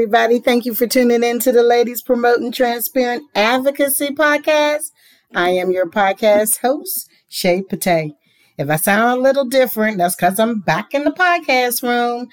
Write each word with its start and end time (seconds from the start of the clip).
everybody. 0.00 0.38
Thank 0.38 0.64
you 0.64 0.72
for 0.72 0.86
tuning 0.86 1.22
in 1.22 1.40
to 1.40 1.52
the 1.52 1.62
Ladies 1.62 2.00
Promoting 2.00 2.52
Transparent 2.52 3.22
Advocacy 3.34 4.08
Podcast. 4.14 4.92
I 5.34 5.50
am 5.50 5.72
your 5.72 5.90
podcast 5.90 6.60
host, 6.60 7.10
Shay 7.28 7.60
Pate. 7.60 8.14
If 8.56 8.70
I 8.70 8.76
sound 8.76 9.18
a 9.18 9.22
little 9.22 9.44
different, 9.44 9.98
that's 9.98 10.16
because 10.16 10.40
I'm 10.40 10.60
back 10.60 10.94
in 10.94 11.04
the 11.04 11.10
podcast 11.10 11.82
room. 11.82 12.28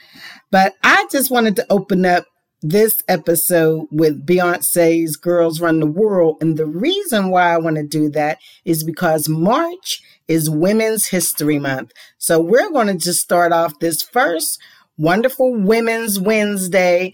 But 0.49 0.75
I 0.81 1.07
just 1.11 1.29
wanted 1.29 1.57
to 1.57 1.65
open 1.69 2.05
up 2.05 2.23
this 2.61 3.03
episode 3.09 3.87
with 3.91 4.25
Beyonce's 4.25 5.17
Girls 5.17 5.59
Run 5.59 5.81
the 5.81 5.87
World. 5.87 6.37
And 6.39 6.55
the 6.55 6.65
reason 6.65 7.31
why 7.31 7.53
I 7.53 7.57
want 7.57 7.75
to 7.75 7.85
do 7.85 8.09
that 8.11 8.39
is 8.63 8.85
because 8.85 9.27
March 9.27 10.01
is 10.29 10.49
Women's 10.49 11.07
History 11.07 11.59
Month. 11.59 11.91
So 12.17 12.39
we're 12.39 12.71
going 12.71 12.87
to 12.87 12.95
just 12.95 13.19
start 13.19 13.51
off 13.51 13.77
this 13.79 14.01
first 14.01 14.57
wonderful 14.97 15.53
Women's 15.53 16.17
Wednesday 16.17 17.11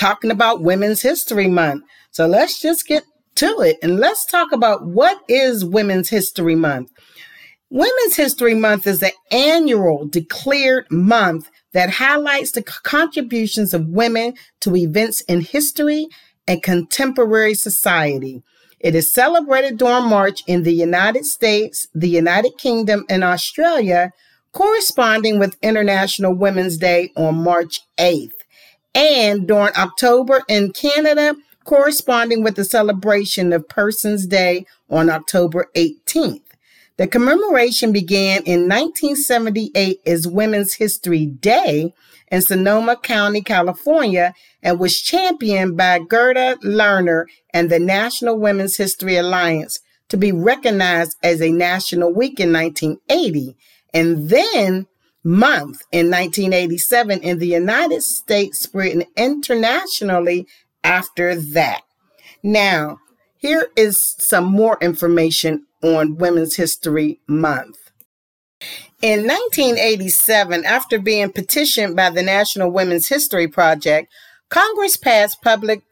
talking 0.00 0.30
about 0.30 0.62
Women's 0.62 1.02
History 1.02 1.46
Month. 1.46 1.84
So 2.10 2.26
let's 2.26 2.58
just 2.58 2.86
get 2.86 3.04
to 3.34 3.60
it 3.60 3.76
and 3.82 4.00
let's 4.00 4.24
talk 4.24 4.50
about 4.50 4.86
what 4.86 5.20
is 5.28 5.62
Women's 5.62 6.08
History 6.08 6.54
Month. 6.54 6.90
Women's 7.68 8.16
History 8.16 8.54
Month 8.54 8.86
is 8.86 9.00
the 9.00 9.12
annual 9.30 10.08
declared 10.08 10.90
month 10.90 11.50
that 11.72 11.90
highlights 11.90 12.52
the 12.52 12.62
contributions 12.62 13.74
of 13.74 13.88
women 13.88 14.34
to 14.60 14.74
events 14.74 15.20
in 15.22 15.42
history 15.42 16.08
and 16.48 16.62
contemporary 16.62 17.54
society. 17.54 18.42
It 18.80 18.94
is 18.94 19.12
celebrated 19.12 19.76
during 19.76 20.08
March 20.08 20.42
in 20.46 20.62
the 20.62 20.72
United 20.72 21.26
States, 21.26 21.86
the 21.94 22.08
United 22.08 22.56
Kingdom, 22.56 23.04
and 23.10 23.22
Australia, 23.22 24.12
corresponding 24.52 25.38
with 25.38 25.58
International 25.60 26.34
Women's 26.34 26.78
Day 26.78 27.12
on 27.16 27.44
March 27.44 27.80
8th, 27.98 28.39
and 28.94 29.46
during 29.46 29.74
October 29.76 30.42
in 30.48 30.72
Canada, 30.72 31.36
corresponding 31.64 32.42
with 32.42 32.56
the 32.56 32.64
celebration 32.64 33.52
of 33.52 33.68
Persons 33.68 34.26
Day 34.26 34.66
on 34.88 35.10
October 35.10 35.70
18th. 35.76 36.42
The 36.96 37.06
commemoration 37.06 37.92
began 37.92 38.42
in 38.42 38.68
1978 38.68 40.00
as 40.04 40.26
Women's 40.26 40.74
History 40.74 41.26
Day 41.26 41.94
in 42.30 42.42
Sonoma 42.42 42.96
County, 42.96 43.40
California, 43.40 44.34
and 44.62 44.78
was 44.78 45.00
championed 45.00 45.76
by 45.76 45.98
Gerda 45.98 46.56
Lerner 46.62 47.24
and 47.54 47.70
the 47.70 47.78
National 47.78 48.38
Women's 48.38 48.76
History 48.76 49.16
Alliance 49.16 49.80
to 50.10 50.16
be 50.16 50.32
recognized 50.32 51.16
as 51.22 51.40
a 51.40 51.50
national 51.50 52.12
week 52.12 52.38
in 52.38 52.52
1980, 52.52 53.56
and 53.94 54.28
then 54.28 54.86
month 55.22 55.82
in 55.92 56.10
1987 56.10 57.20
in 57.20 57.38
the 57.38 57.46
United 57.46 58.02
States, 58.02 58.60
spread 58.60 59.06
internationally 59.16 60.46
after 60.82 61.34
that. 61.34 61.82
Now, 62.42 62.98
here 63.36 63.68
is 63.76 63.98
some 63.98 64.44
more 64.44 64.78
information 64.80 65.66
on 65.82 66.16
Women's 66.16 66.56
History 66.56 67.20
Month. 67.26 67.78
In 69.02 69.26
1987, 69.26 70.64
after 70.66 70.98
being 70.98 71.32
petitioned 71.32 71.96
by 71.96 72.10
the 72.10 72.22
National 72.22 72.70
Women's 72.70 73.08
History 73.08 73.48
Project, 73.48 74.12
Congress 74.50 74.98
passed 74.98 75.40
public 75.42 75.82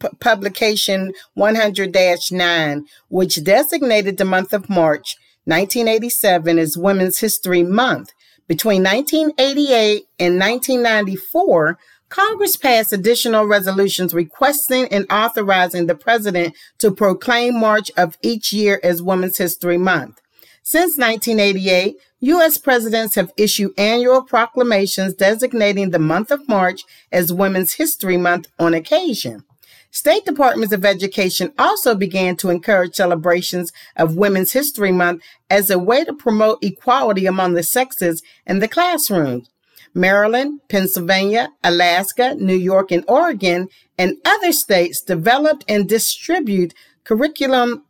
P- 0.00 0.08
publication 0.20 1.12
100-9, 1.36 2.82
which 3.08 3.44
designated 3.44 4.16
the 4.16 4.24
month 4.24 4.52
of 4.52 4.68
March 4.68 5.16
1987 5.44 6.58
as 6.58 6.76
Women's 6.76 7.18
History 7.18 7.62
Month. 7.62 8.12
Between 8.48 8.82
1988 8.82 10.04
and 10.18 10.40
1994, 10.40 11.78
Congress 12.08 12.56
passed 12.56 12.94
additional 12.94 13.44
resolutions 13.44 14.14
requesting 14.14 14.86
and 14.86 15.06
authorizing 15.12 15.86
the 15.86 15.94
president 15.94 16.56
to 16.78 16.90
proclaim 16.90 17.60
March 17.60 17.90
of 17.96 18.16
each 18.22 18.52
year 18.52 18.80
as 18.82 19.02
Women's 19.02 19.36
History 19.36 19.76
Month. 19.76 20.22
Since 20.62 20.98
1988, 20.98 21.96
U.S. 22.20 22.58
presidents 22.58 23.14
have 23.14 23.32
issued 23.36 23.72
annual 23.78 24.22
proclamations 24.22 25.14
designating 25.14 25.90
the 25.90 25.98
month 25.98 26.30
of 26.30 26.48
March 26.48 26.82
as 27.12 27.32
Women's 27.32 27.74
History 27.74 28.16
Month 28.16 28.48
on 28.58 28.72
occasion. 28.72 29.44
State 29.90 30.24
departments 30.24 30.72
of 30.72 30.84
education 30.84 31.52
also 31.58 31.94
began 31.94 32.36
to 32.36 32.50
encourage 32.50 32.94
celebrations 32.94 33.72
of 33.96 34.16
Women's 34.16 34.52
History 34.52 34.92
Month 34.92 35.22
as 35.48 35.70
a 35.70 35.78
way 35.78 36.04
to 36.04 36.12
promote 36.12 36.62
equality 36.62 37.26
among 37.26 37.54
the 37.54 37.62
sexes 37.62 38.22
in 38.46 38.58
the 38.58 38.68
classrooms. 38.68 39.48
Maryland, 39.94 40.60
Pennsylvania, 40.68 41.48
Alaska, 41.64 42.34
New 42.34 42.56
York, 42.56 42.92
and 42.92 43.04
Oregon, 43.08 43.68
and 43.96 44.16
other 44.24 44.52
states 44.52 45.00
developed 45.00 45.64
and 45.68 45.88
distribute 45.88 46.74
curriculum 47.04 47.84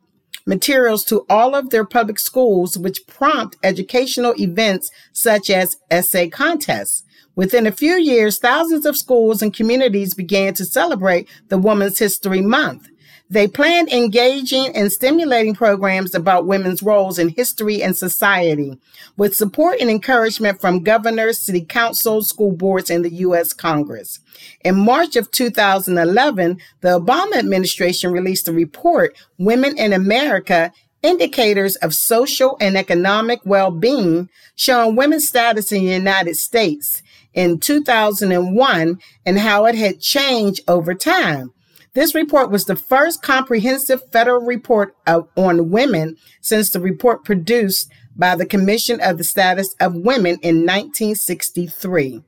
materials 0.48 1.04
to 1.04 1.24
all 1.28 1.54
of 1.54 1.70
their 1.70 1.84
public 1.84 2.18
schools, 2.18 2.76
which 2.76 3.06
prompt 3.06 3.56
educational 3.62 4.34
events 4.40 4.90
such 5.12 5.50
as 5.50 5.76
essay 5.90 6.28
contests. 6.28 7.04
Within 7.36 7.66
a 7.66 7.72
few 7.72 7.96
years, 7.96 8.38
thousands 8.38 8.84
of 8.84 8.96
schools 8.96 9.42
and 9.42 9.54
communities 9.54 10.14
began 10.14 10.54
to 10.54 10.64
celebrate 10.64 11.28
the 11.48 11.58
Women's 11.58 11.98
History 11.98 12.40
Month. 12.40 12.88
They 13.30 13.46
planned 13.46 13.92
engaging 13.92 14.74
and 14.74 14.90
stimulating 14.90 15.54
programs 15.54 16.14
about 16.14 16.46
women's 16.46 16.82
roles 16.82 17.18
in 17.18 17.28
history 17.28 17.82
and 17.82 17.94
society, 17.94 18.78
with 19.18 19.36
support 19.36 19.80
and 19.80 19.90
encouragement 19.90 20.62
from 20.62 20.82
governors, 20.82 21.38
city 21.38 21.62
councils, 21.62 22.28
school 22.28 22.52
boards, 22.52 22.88
and 22.88 23.04
the 23.04 23.12
U.S. 23.14 23.52
Congress. 23.52 24.20
In 24.64 24.76
March 24.76 25.14
of 25.14 25.30
2011, 25.30 26.58
the 26.80 26.98
Obama 26.98 27.36
administration 27.36 28.12
released 28.12 28.48
a 28.48 28.52
report, 28.52 29.14
Women 29.36 29.76
in 29.76 29.92
America, 29.92 30.72
Indicators 31.02 31.76
of 31.76 31.94
Social 31.94 32.56
and 32.60 32.78
Economic 32.78 33.40
Well-Being, 33.44 34.30
showing 34.56 34.96
women's 34.96 35.28
status 35.28 35.70
in 35.70 35.84
the 35.84 35.92
United 35.92 36.36
States 36.36 37.02
in 37.34 37.60
2001 37.60 38.98
and 39.26 39.38
how 39.38 39.66
it 39.66 39.74
had 39.74 40.00
changed 40.00 40.62
over 40.66 40.94
time. 40.94 41.52
This 41.98 42.14
report 42.14 42.52
was 42.52 42.66
the 42.66 42.76
first 42.76 43.22
comprehensive 43.22 44.08
federal 44.12 44.46
report 44.46 44.94
of, 45.04 45.26
on 45.36 45.70
women 45.70 46.14
since 46.40 46.70
the 46.70 46.78
report 46.78 47.24
produced 47.24 47.90
by 48.14 48.36
the 48.36 48.46
Commission 48.46 49.00
of 49.00 49.18
the 49.18 49.24
Status 49.24 49.74
of 49.80 49.96
Women 49.96 50.38
in 50.40 50.64
1963. 50.64 52.22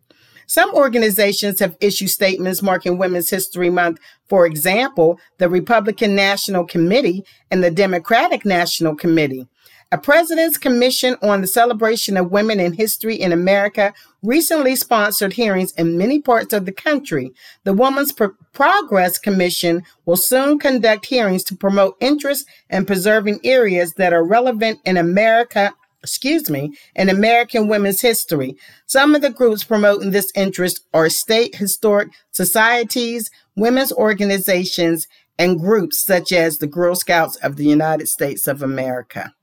Some 0.48 0.74
organizations 0.74 1.60
have 1.60 1.76
issued 1.80 2.10
statements 2.10 2.62
marking 2.62 2.98
Women's 2.98 3.30
History 3.30 3.70
Month. 3.70 4.00
For 4.26 4.44
example, 4.44 5.20
the 5.38 5.48
Republican 5.48 6.16
National 6.16 6.66
Committee 6.66 7.24
and 7.48 7.62
the 7.62 7.70
Democratic 7.70 8.44
National 8.44 8.96
Committee. 8.96 9.46
A 9.92 9.98
President's 9.98 10.56
Commission 10.56 11.16
on 11.20 11.40
the 11.40 11.48
Celebration 11.48 12.16
of 12.16 12.30
Women 12.30 12.60
in 12.60 12.74
History 12.74 13.16
in 13.16 13.32
America 13.32 13.92
recently 14.22 14.76
sponsored 14.76 15.32
hearings 15.32 15.72
in 15.72 15.98
many 15.98 16.20
parts 16.20 16.52
of 16.52 16.64
the 16.64 16.70
country. 16.70 17.32
The 17.64 17.72
Women's 17.72 18.12
Pro- 18.12 18.36
Progress 18.52 19.18
Commission 19.18 19.82
will 20.06 20.16
soon 20.16 20.60
conduct 20.60 21.06
hearings 21.06 21.42
to 21.44 21.56
promote 21.56 21.96
interest 21.98 22.46
in 22.68 22.86
preserving 22.86 23.40
areas 23.42 23.94
that 23.94 24.12
are 24.12 24.24
relevant 24.24 24.78
in 24.84 24.96
America 24.96 25.72
excuse 26.02 26.48
me, 26.48 26.72
in 26.94 27.10
American 27.10 27.68
women's 27.68 28.00
history. 28.00 28.56
Some 28.86 29.14
of 29.14 29.20
the 29.20 29.28
groups 29.28 29.64
promoting 29.64 30.12
this 30.12 30.32
interest 30.34 30.80
are 30.94 31.10
state 31.10 31.56
historic 31.56 32.08
societies, 32.30 33.30
women's 33.54 33.92
organizations, 33.92 35.08
and 35.38 35.58
groups 35.58 35.98
such 35.98 36.32
as 36.32 36.56
the 36.56 36.66
Girl 36.66 36.94
Scouts 36.94 37.36
of 37.36 37.56
the 37.56 37.64
United 37.64 38.08
States 38.08 38.46
of 38.46 38.62
America. 38.62 39.34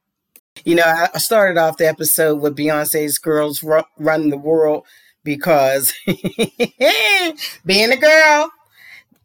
You 0.65 0.75
know, 0.75 0.83
I 1.13 1.17
started 1.17 1.59
off 1.59 1.77
the 1.77 1.87
episode 1.87 2.41
with 2.41 2.55
Beyonce's 2.55 3.17
Girls 3.17 3.63
Run 3.63 4.29
the 4.29 4.37
World 4.37 4.85
because 5.23 5.93
being 7.65 7.91
a 7.91 7.97
girl, 7.97 8.51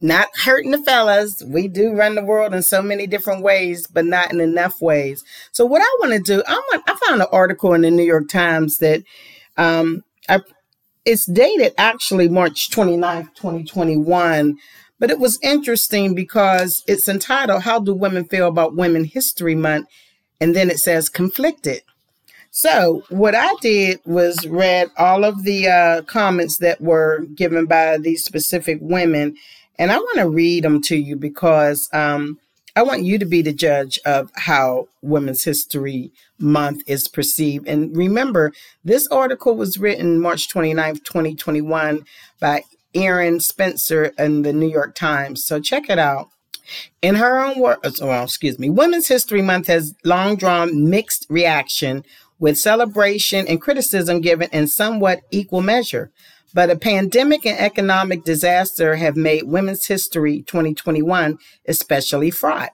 not 0.00 0.28
hurting 0.44 0.72
the 0.72 0.82
fellas, 0.82 1.42
we 1.46 1.68
do 1.68 1.94
run 1.94 2.16
the 2.16 2.24
world 2.24 2.54
in 2.54 2.62
so 2.62 2.82
many 2.82 3.06
different 3.06 3.42
ways, 3.42 3.86
but 3.86 4.04
not 4.04 4.32
in 4.32 4.40
enough 4.40 4.80
ways. 4.82 5.22
So, 5.52 5.64
what 5.64 5.80
I 5.80 5.96
want 6.00 6.12
to 6.12 6.18
do, 6.18 6.42
I 6.46 6.54
want, 6.54 6.82
I 6.88 6.96
found 7.06 7.22
an 7.22 7.28
article 7.30 7.72
in 7.72 7.82
the 7.82 7.90
New 7.90 8.02
York 8.02 8.28
Times 8.28 8.78
that 8.78 9.02
um, 9.56 10.02
I, 10.28 10.40
it's 11.04 11.26
dated 11.26 11.72
actually 11.78 12.28
March 12.28 12.70
29th, 12.70 13.34
2021. 13.34 14.56
But 14.98 15.10
it 15.10 15.18
was 15.18 15.38
interesting 15.42 16.14
because 16.14 16.84
it's 16.86 17.08
entitled, 17.08 17.62
How 17.62 17.80
Do 17.80 17.92
Women 17.92 18.24
Feel 18.24 18.46
About 18.46 18.76
Women 18.76 19.04
History 19.04 19.56
Month? 19.56 19.88
And 20.42 20.56
then 20.56 20.70
it 20.70 20.80
says 20.80 21.08
conflicted. 21.08 21.82
So, 22.50 23.04
what 23.10 23.36
I 23.36 23.54
did 23.60 24.00
was 24.04 24.44
read 24.44 24.90
all 24.98 25.24
of 25.24 25.44
the 25.44 25.68
uh, 25.68 26.02
comments 26.02 26.58
that 26.58 26.80
were 26.80 27.26
given 27.34 27.66
by 27.66 27.96
these 27.96 28.24
specific 28.24 28.78
women, 28.80 29.36
and 29.78 29.92
I 29.92 29.98
want 29.98 30.18
to 30.18 30.28
read 30.28 30.64
them 30.64 30.82
to 30.82 30.96
you 30.96 31.14
because 31.14 31.88
um, 31.92 32.40
I 32.74 32.82
want 32.82 33.04
you 33.04 33.18
to 33.20 33.24
be 33.24 33.40
the 33.40 33.52
judge 33.52 34.00
of 34.04 34.32
how 34.34 34.88
Women's 35.00 35.44
History 35.44 36.10
Month 36.40 36.82
is 36.88 37.06
perceived. 37.06 37.68
And 37.68 37.96
remember, 37.96 38.52
this 38.84 39.06
article 39.12 39.54
was 39.54 39.78
written 39.78 40.20
March 40.20 40.48
29th, 40.48 41.04
2021 41.04 42.04
by 42.40 42.64
Erin 42.94 43.38
Spencer 43.38 44.06
in 44.18 44.42
the 44.42 44.52
New 44.52 44.68
York 44.68 44.96
Times. 44.96 45.44
So 45.44 45.60
check 45.60 45.88
it 45.88 46.00
out. 46.00 46.30
In 47.00 47.16
her 47.16 47.38
own 47.38 47.58
words, 47.58 48.00
uh, 48.00 48.06
well, 48.06 48.24
excuse 48.24 48.58
me, 48.58 48.70
Women's 48.70 49.08
History 49.08 49.42
Month 49.42 49.66
has 49.66 49.94
long 50.04 50.36
drawn 50.36 50.88
mixed 50.88 51.26
reaction 51.28 52.04
with 52.38 52.58
celebration 52.58 53.46
and 53.46 53.60
criticism 53.60 54.20
given 54.20 54.48
in 54.52 54.66
somewhat 54.66 55.20
equal 55.30 55.62
measure. 55.62 56.10
But 56.54 56.70
a 56.70 56.76
pandemic 56.76 57.46
and 57.46 57.58
economic 57.58 58.24
disaster 58.24 58.96
have 58.96 59.16
made 59.16 59.44
Women's 59.44 59.86
History 59.86 60.42
2021 60.42 61.38
especially 61.66 62.30
fraught. 62.30 62.72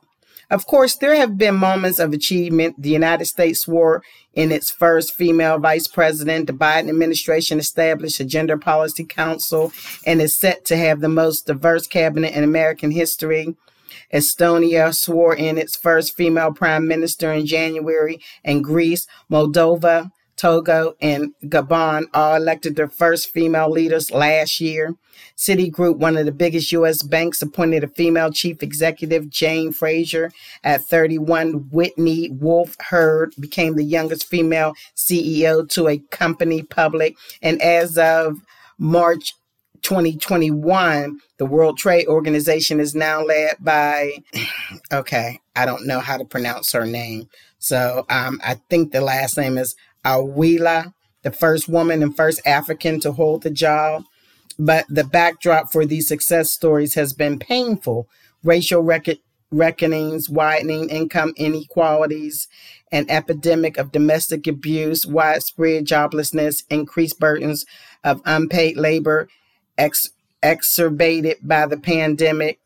Of 0.51 0.67
course, 0.67 0.97
there 0.97 1.15
have 1.15 1.37
been 1.37 1.57
moments 1.57 1.99
of 1.99 2.15
achievement. 2.15 2.81
The 2.81 2.89
United 2.89 3.27
States 3.27 3.61
swore 3.61 4.03
in 4.33 4.51
its 4.51 4.71
first 4.71 5.15
female 5.15 5.59
vice 5.59 5.87
president. 5.87 6.47
The 6.47 6.55
Biden 6.55 6.89
administration 6.89 7.59
established 7.59 8.19
a 8.21 8.25
gender 8.25 8.57
policy 8.57 9.05
council 9.05 9.73
and 10.07 10.23
is 10.23 10.35
set 10.35 10.65
to 10.67 10.77
have 10.77 11.01
the 11.01 11.09
most 11.09 11.47
diverse 11.47 11.87
cabinet 11.87 12.35
in 12.35 12.45
American 12.45 12.91
history. 12.91 13.57
Estonia 14.13 14.95
swore 14.95 15.35
in 15.35 15.59
its 15.59 15.77
first 15.77 16.17
female 16.17 16.53
prime 16.53 16.87
minister 16.87 17.33
in 17.33 17.47
January, 17.47 18.21
and 18.45 18.65
Greece, 18.65 19.07
Moldova, 19.31 20.11
Togo, 20.39 20.95
and 21.01 21.35
Gabon 21.45 22.05
all 22.15 22.37
elected 22.37 22.77
their 22.77 22.89
first 22.89 23.31
female 23.31 23.69
leaders 23.71 24.11
last 24.11 24.61
year. 24.61 24.95
Citigroup, 25.37 25.99
one 25.99 26.17
of 26.17 26.27
the 26.27 26.33
biggest 26.33 26.73
U.S. 26.73 27.03
banks, 27.03 27.43
appointed 27.43 27.85
a 27.85 27.89
female 27.89 28.31
chief 28.31 28.63
executive, 28.63 29.29
Jane 29.29 29.73
Fraser. 29.73 30.31
At 30.63 30.83
31, 30.85 31.69
Whitney 31.71 32.31
Wolfe 32.31 32.77
Herd 32.81 33.35
became 33.39 33.75
the 33.75 33.85
youngest 33.85 34.27
female 34.27 34.75
CEO 34.97 35.69
to 35.71 35.89
a 35.89 35.99
company 36.11 36.63
public. 36.63 37.17
And 37.43 37.61
as 37.61 37.99
of 37.99 38.39
March 38.79 39.35
2021, 39.89 41.19
the 41.39 41.47
World 41.47 41.79
Trade 41.79 42.09
Organization 42.09 42.79
is 42.79 42.95
now 42.95 43.25
led 43.25 43.57
by, 43.59 44.19
okay, 44.93 45.41
I 45.57 45.65
don't 45.65 45.87
know 45.87 46.01
how 46.01 46.19
to 46.19 46.27
pronounce 46.27 46.73
her 46.73 46.85
name. 46.85 47.31
So 47.59 48.05
um, 48.11 48.39
I 48.45 48.61
think 48.69 48.93
the 48.93 49.01
last 49.01 49.39
name 49.39 49.57
is 49.57 49.77
Awila, 50.05 50.93
the 51.23 51.33
first 51.33 51.71
woman 51.71 52.03
and 52.03 52.15
first 52.15 52.47
African 52.47 53.01
to 53.01 53.13
hold 53.13 53.43
the 53.43 53.51
job. 53.51 54.05
But 54.59 54.85
the 54.91 55.05
backdrop 55.05 55.73
for 55.73 55.87
these 55.87 56.07
success 56.07 56.51
stories 56.51 56.93
has 56.93 57.15
been 57.15 57.39
painful 57.39 58.09
racial 58.45 58.83
rec- 58.83 59.21
reckonings, 59.51 60.29
widening 60.29 60.91
income 60.91 61.33
inequalities, 61.39 62.47
an 62.93 63.07
epidemic 63.09 63.79
of 63.79 63.93
domestic 63.93 64.47
abuse, 64.47 65.07
widespread 65.07 65.87
joblessness, 65.87 66.65
increased 66.69 67.19
burdens 67.19 67.65
of 68.05 68.21
unpaid 68.27 68.77
labor, 68.77 69.29
ex- 69.79 70.11
exacerbated 70.43 71.39
by 71.43 71.67
the 71.67 71.79
pandemic. 71.79 72.59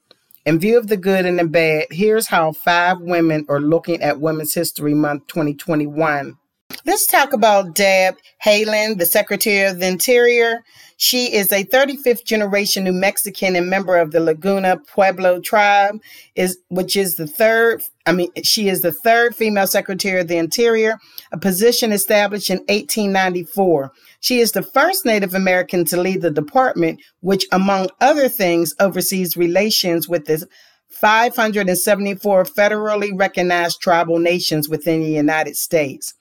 In 0.44 0.58
view 0.58 0.76
of 0.76 0.88
the 0.88 0.96
good 0.96 1.24
and 1.24 1.38
the 1.38 1.44
bad, 1.44 1.86
here's 1.92 2.26
how 2.26 2.50
five 2.50 3.00
women 3.00 3.46
are 3.48 3.60
looking 3.60 4.02
at 4.02 4.20
Women's 4.20 4.54
History 4.54 4.94
Month 4.94 5.28
2021 5.28 6.36
Let's 6.84 7.06
talk 7.06 7.32
about 7.32 7.74
Deb 7.74 8.16
Haaland, 8.44 8.98
the 8.98 9.06
Secretary 9.06 9.68
of 9.68 9.78
the 9.78 9.86
Interior. 9.86 10.64
She 10.96 11.32
is 11.32 11.52
a 11.52 11.64
35th 11.64 12.24
generation 12.24 12.84
New 12.84 12.92
Mexican 12.92 13.54
and 13.56 13.68
member 13.68 13.96
of 13.96 14.10
the 14.10 14.20
Laguna 14.20 14.78
Pueblo 14.78 15.40
tribe, 15.40 16.00
is 16.34 16.58
which 16.70 16.96
is 16.96 17.14
the 17.14 17.26
third. 17.26 17.82
I 18.04 18.12
mean, 18.12 18.30
she 18.42 18.68
is 18.68 18.82
the 18.82 18.92
third 18.92 19.36
female 19.36 19.66
Secretary 19.66 20.20
of 20.20 20.28
the 20.28 20.38
Interior, 20.38 20.98
a 21.30 21.38
position 21.38 21.92
established 21.92 22.50
in 22.50 22.58
1894. 22.58 23.92
She 24.22 24.38
is 24.38 24.52
the 24.52 24.62
first 24.62 25.04
Native 25.04 25.34
American 25.34 25.84
to 25.86 26.00
lead 26.00 26.22
the 26.22 26.30
department, 26.30 27.00
which, 27.20 27.44
among 27.50 27.88
other 28.00 28.28
things, 28.28 28.72
oversees 28.78 29.36
relations 29.36 30.08
with 30.08 30.26
the 30.26 30.46
574 30.90 32.44
federally 32.44 33.10
recognized 33.18 33.80
tribal 33.80 34.20
nations 34.20 34.68
within 34.68 35.00
the 35.00 35.10
United 35.10 35.56
States. 35.56 36.14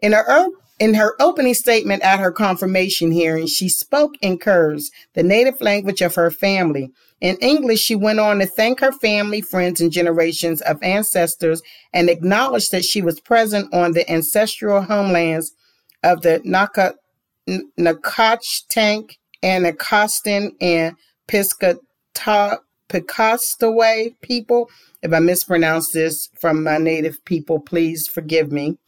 In 0.00 0.12
her 0.12 0.48
in 0.80 0.94
her 0.94 1.14
opening 1.20 1.54
statement 1.54 2.02
at 2.02 2.18
her 2.18 2.32
confirmation 2.32 3.12
hearing, 3.12 3.46
she 3.46 3.68
spoke 3.68 4.14
in 4.22 4.38
Keres, 4.38 4.86
the 5.12 5.22
native 5.22 5.60
language 5.60 6.00
of 6.00 6.14
her 6.14 6.30
family. 6.30 6.90
In 7.20 7.36
English, 7.36 7.80
she 7.80 7.94
went 7.94 8.20
on 8.20 8.38
to 8.38 8.46
thank 8.46 8.80
her 8.80 8.90
family, 8.90 9.42
friends, 9.42 9.82
and 9.82 9.92
generations 9.92 10.62
of 10.62 10.82
ancestors 10.82 11.62
and 11.92 12.08
acknowledged 12.08 12.72
that 12.72 12.84
she 12.84 13.02
was 13.02 13.20
present 13.20 13.72
on 13.72 13.92
the 13.92 14.10
ancestral 14.10 14.82
homelands 14.82 15.52
of 16.02 16.22
the 16.22 16.40
Naka, 16.42 16.94
Nacotchtank 17.48 19.16
and 19.42 19.66
Acostan 19.66 20.52
and 20.60 20.96
Piscata, 21.28 22.58
Piscataway 22.88 24.14
people. 24.20 24.70
If 25.02 25.12
I 25.12 25.18
mispronounce 25.18 25.90
this 25.90 26.28
from 26.38 26.62
my 26.62 26.78
native 26.78 27.24
people, 27.24 27.60
please 27.60 28.08
forgive 28.08 28.50
me. 28.50 28.78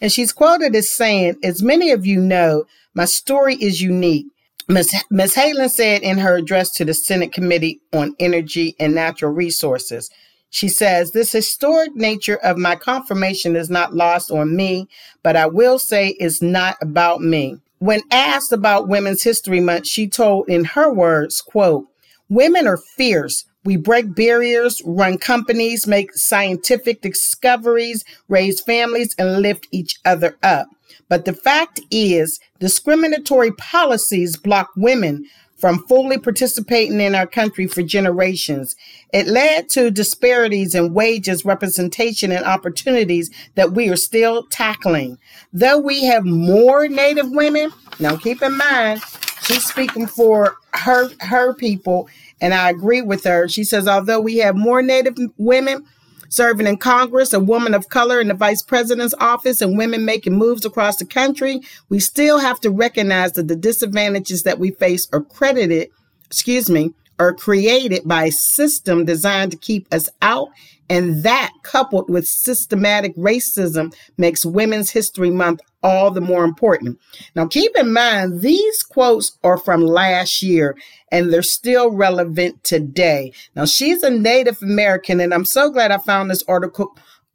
And 0.00 0.10
she's 0.10 0.32
quoted 0.32 0.74
as 0.74 0.90
saying, 0.90 1.36
As 1.44 1.62
many 1.62 1.90
of 1.92 2.04
you 2.04 2.20
know, 2.20 2.64
my 2.94 3.04
story 3.04 3.54
is 3.56 3.80
unique. 3.80 4.26
Ms. 4.68 4.94
Ms. 5.10 5.34
Haaland 5.34 5.70
said 5.70 6.02
in 6.02 6.18
her 6.18 6.36
address 6.36 6.70
to 6.72 6.84
the 6.84 6.94
Senate 6.94 7.32
Committee 7.32 7.80
on 7.92 8.14
Energy 8.18 8.74
and 8.78 8.94
Natural 8.94 9.32
Resources, 9.32 10.10
she 10.50 10.68
says, 10.68 11.12
This 11.12 11.32
historic 11.32 11.94
nature 11.94 12.36
of 12.36 12.58
my 12.58 12.76
confirmation 12.76 13.56
is 13.56 13.70
not 13.70 13.94
lost 13.94 14.30
on 14.30 14.54
me, 14.54 14.88
but 15.22 15.36
I 15.36 15.46
will 15.46 15.78
say 15.78 16.08
it's 16.18 16.42
not 16.42 16.76
about 16.80 17.20
me. 17.20 17.58
When 17.82 18.02
asked 18.12 18.52
about 18.52 18.86
Women's 18.86 19.24
History 19.24 19.58
Month, 19.58 19.88
she 19.88 20.06
told 20.06 20.48
in 20.48 20.62
her 20.66 20.92
words, 20.92 21.40
quote, 21.40 21.88
Women 22.28 22.68
are 22.68 22.76
fierce, 22.76 23.44
we 23.64 23.76
break 23.76 24.14
barriers, 24.14 24.80
run 24.84 25.18
companies, 25.18 25.84
make 25.84 26.14
scientific 26.14 27.00
discoveries, 27.00 28.04
raise 28.28 28.60
families, 28.60 29.16
and 29.18 29.42
lift 29.42 29.66
each 29.72 29.98
other 30.04 30.36
up. 30.44 30.68
But 31.08 31.24
the 31.24 31.32
fact 31.32 31.80
is, 31.90 32.38
discriminatory 32.60 33.50
policies 33.50 34.36
block 34.36 34.70
women 34.76 35.24
from 35.62 35.86
fully 35.86 36.18
participating 36.18 37.00
in 37.00 37.14
our 37.14 37.26
country 37.26 37.68
for 37.68 37.84
generations. 37.84 38.74
It 39.12 39.28
led 39.28 39.68
to 39.70 39.92
disparities 39.92 40.74
in 40.74 40.92
wages, 40.92 41.44
representation, 41.44 42.32
and 42.32 42.44
opportunities 42.44 43.30
that 43.54 43.70
we 43.70 43.88
are 43.88 43.94
still 43.94 44.44
tackling. 44.46 45.18
Though 45.52 45.78
we 45.78 46.02
have 46.06 46.24
more 46.24 46.88
Native 46.88 47.30
women, 47.30 47.72
now 48.00 48.16
keep 48.16 48.42
in 48.42 48.58
mind, 48.58 49.02
she's 49.42 49.64
speaking 49.64 50.08
for 50.08 50.56
her 50.74 51.10
her 51.20 51.54
people 51.54 52.08
and 52.40 52.52
I 52.52 52.68
agree 52.68 53.02
with 53.02 53.22
her. 53.22 53.46
She 53.46 53.62
says, 53.62 53.86
although 53.86 54.20
we 54.20 54.38
have 54.38 54.56
more 54.56 54.82
Native 54.82 55.16
women 55.36 55.86
serving 56.32 56.66
in 56.66 56.78
Congress, 56.78 57.34
a 57.34 57.40
woman 57.40 57.74
of 57.74 57.90
color 57.90 58.18
in 58.18 58.28
the 58.28 58.34
vice 58.34 58.62
president's 58.62 59.14
office, 59.20 59.60
and 59.60 59.76
women 59.76 60.04
making 60.04 60.32
moves 60.32 60.64
across 60.64 60.96
the 60.96 61.04
country, 61.04 61.60
we 61.90 62.00
still 62.00 62.38
have 62.38 62.58
to 62.60 62.70
recognize 62.70 63.32
that 63.32 63.48
the 63.48 63.56
disadvantages 63.56 64.42
that 64.42 64.58
we 64.58 64.70
face 64.70 65.08
are 65.12 65.20
credited, 65.20 65.90
excuse 66.26 66.70
me, 66.70 66.94
are 67.22 67.34
created 67.34 68.02
by 68.04 68.24
a 68.24 68.32
system 68.32 69.04
designed 69.04 69.52
to 69.52 69.58
keep 69.58 69.86
us 69.92 70.08
out 70.20 70.48
and 70.92 71.22
that, 71.22 71.52
coupled 71.62 72.10
with 72.10 72.28
systematic 72.28 73.16
racism, 73.16 73.94
makes 74.18 74.44
Women's 74.44 74.90
History 74.90 75.30
Month 75.30 75.60
all 75.82 76.10
the 76.10 76.20
more 76.20 76.44
important. 76.44 76.98
Now, 77.34 77.46
keep 77.46 77.74
in 77.76 77.92
mind, 77.94 78.42
these 78.42 78.82
quotes 78.82 79.38
are 79.42 79.56
from 79.56 79.86
last 79.86 80.42
year 80.42 80.76
and 81.10 81.32
they're 81.32 81.42
still 81.42 81.90
relevant 81.90 82.62
today. 82.62 83.32
Now, 83.56 83.64
she's 83.64 84.02
a 84.02 84.10
Native 84.10 84.62
American, 84.62 85.18
and 85.20 85.32
I'm 85.32 85.46
so 85.46 85.70
glad 85.70 85.92
I 85.92 85.98
found 85.98 86.30
this 86.30 86.44
article 86.46 86.94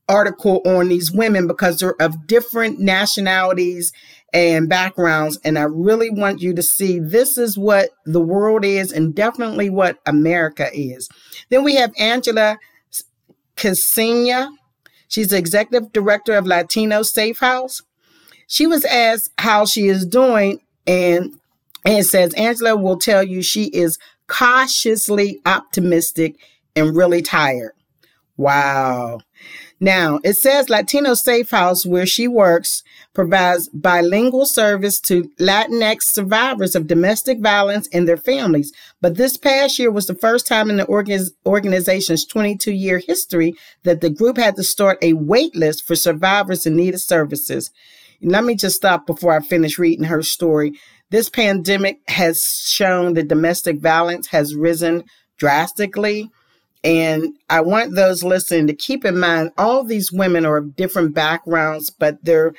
article 0.10 0.62
on 0.64 0.88
these 0.88 1.12
women 1.12 1.48
because 1.48 1.80
they're 1.80 2.02
of 2.02 2.28
different 2.28 2.80
nationalities 2.80 3.92
and 4.34 4.70
backgrounds. 4.70 5.40
And 5.44 5.58
I 5.58 5.64
really 5.64 6.10
want 6.10 6.42
you 6.42 6.54
to 6.54 6.62
see 6.62 7.00
this 7.00 7.38
is 7.38 7.58
what 7.58 7.90
the 8.06 8.22
world 8.22 8.66
is 8.66 8.92
and 8.92 9.16
definitely 9.16 9.70
what 9.70 10.00
America 10.06 10.70
is. 10.74 11.10
Then 11.50 11.64
we 11.64 11.76
have 11.76 11.94
Angela 11.98 12.58
Ksenia. 13.56 14.50
She's 15.08 15.30
the 15.30 15.38
executive 15.38 15.92
director 15.94 16.34
of 16.34 16.46
Latino 16.46 17.02
Safe 17.02 17.40
House. 17.40 17.82
She 18.48 18.68
was 18.68 18.86
asked 18.86 19.32
how 19.38 19.66
she 19.66 19.88
is 19.88 20.06
doing, 20.06 20.62
and 20.86 21.40
and 21.86 22.06
says 22.06 22.34
Angela 22.34 22.76
will 22.76 22.98
tell 22.98 23.24
you 23.24 23.42
she 23.42 23.66
is 23.66 23.98
cautiously 24.28 25.40
optimistic 25.46 26.36
and 26.76 26.96
really 26.96 27.22
tired. 27.22 27.72
Wow. 28.38 29.20
Now, 29.80 30.20
it 30.24 30.34
says 30.34 30.70
Latino 30.70 31.14
Safe 31.14 31.50
House, 31.50 31.86
where 31.86 32.06
she 32.06 32.28
works, 32.28 32.84
provides 33.18 33.68
bilingual 33.70 34.46
service 34.46 35.00
to 35.00 35.24
Latinx 35.40 36.04
survivors 36.04 36.76
of 36.76 36.86
domestic 36.86 37.40
violence 37.40 37.90
and 37.92 38.08
their 38.08 38.16
families. 38.16 38.72
But 39.02 39.18
this 39.18 39.38
past 39.38 39.80
year 39.80 39.90
was 39.90 40.06
the 40.06 40.14
first 40.14 40.46
time 40.46 40.70
in 40.70 40.78
the 40.78 41.32
organization's 41.44 42.26
22 42.28 42.72
year 42.72 43.00
history 43.00 43.56
that 43.82 44.02
the 44.02 44.12
group 44.12 44.38
had 44.38 44.56
to 44.58 44.64
start 44.64 45.00
a 45.02 45.14
wait 45.14 45.56
list 45.56 45.88
for 45.88 45.96
survivors 45.96 46.68
in 46.68 46.76
need 46.76 46.94
of 46.94 47.02
services. 47.02 47.72
Let 48.22 48.44
me 48.44 48.54
just 48.54 48.76
stop 48.76 49.08
before 49.08 49.36
I 49.36 49.40
finish 49.40 49.80
reading 49.80 50.06
her 50.06 50.22
story. 50.22 50.74
This 51.10 51.28
pandemic 51.28 52.02
has 52.10 52.44
shown 52.68 53.16
that 53.16 53.30
domestic 53.30 53.80
violence 53.80 54.28
has 54.28 54.54
risen 54.54 55.06
drastically. 55.38 56.30
And 56.84 57.36
I 57.50 57.62
want 57.62 57.96
those 57.96 58.24
listening 58.24 58.68
to 58.68 58.76
keep 58.76 59.04
in 59.06 59.20
mind 59.20 59.54
all 59.58 59.84
these 59.84 60.12
women 60.12 60.46
are 60.46 60.58
of 60.58 60.76
different 60.76 61.16
backgrounds, 61.16 61.90
but 61.90 62.24
they're 62.24 62.54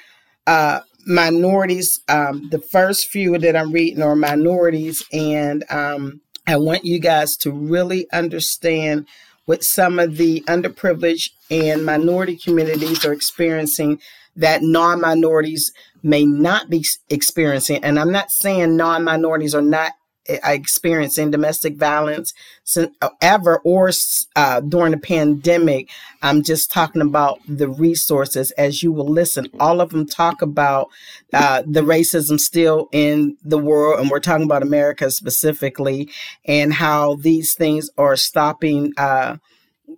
uh, 0.49 0.81
minorities. 1.07 2.01
Um, 2.09 2.49
the 2.51 2.59
first 2.59 3.09
few 3.09 3.37
that 3.39 3.55
I'm 3.55 3.71
reading 3.71 4.03
are 4.03 4.17
minorities. 4.17 5.05
And 5.13 5.63
um, 5.71 6.23
I 6.47 6.57
want 6.57 6.87
you 6.87 6.99
guys 6.99 7.37
to 7.39 7.53
really 7.53 8.11
understand 8.13 9.07
what 9.45 9.63
some 9.63 9.99
of 9.99 10.17
the 10.17 10.43
underprivileged 10.49 11.31
and 11.51 11.85
minority 11.85 12.37
communities 12.37 13.05
are 13.05 13.13
experiencing 13.13 14.01
that 14.37 14.63
non 14.63 15.01
minorities 15.03 15.73
may 16.03 16.25
not 16.25 16.71
be 16.71 16.85
experiencing. 17.11 17.85
And 17.85 17.99
I'm 17.99 18.13
not 18.13 18.31
saying 18.31 18.75
non 18.77 19.05
minorities 19.05 19.55
are 19.55 19.63
not 19.63 19.93
uh, 20.29 20.39
experiencing 20.45 21.31
domestic 21.31 21.77
violence 21.77 22.35
uh, 22.77 22.87
ever 23.21 23.59
or 23.65 23.91
uh, 24.37 24.61
during 24.61 24.93
the 24.93 24.99
pandemic. 24.99 25.89
I'm 26.23 26.43
just 26.43 26.71
talking 26.71 27.03
about 27.03 27.41
the 27.49 27.69
resources 27.69 28.51
as 28.53 28.83
you 28.83 28.93
will 28.93 29.09
listen. 29.09 29.49
All 29.61 29.81
of 29.81 29.91
them 29.91 30.07
talk 30.07 30.43
about 30.43 30.89
uh, 31.33 31.63
the 31.67 31.83
racism 31.83 32.41
still 32.41 32.89
in 32.93 33.37
the 33.43 33.59
world, 33.59 34.01
and 34.01 34.11
we're 34.11 34.21
talking 34.21 34.45
about 34.45 34.63
America 34.63 35.11
specifically, 35.11 36.11
and 36.45 36.73
how 36.75 37.17
these 37.17 37.55
things 37.55 37.91
are 37.97 38.17
stopping 38.17 38.93
uh, 38.97 39.37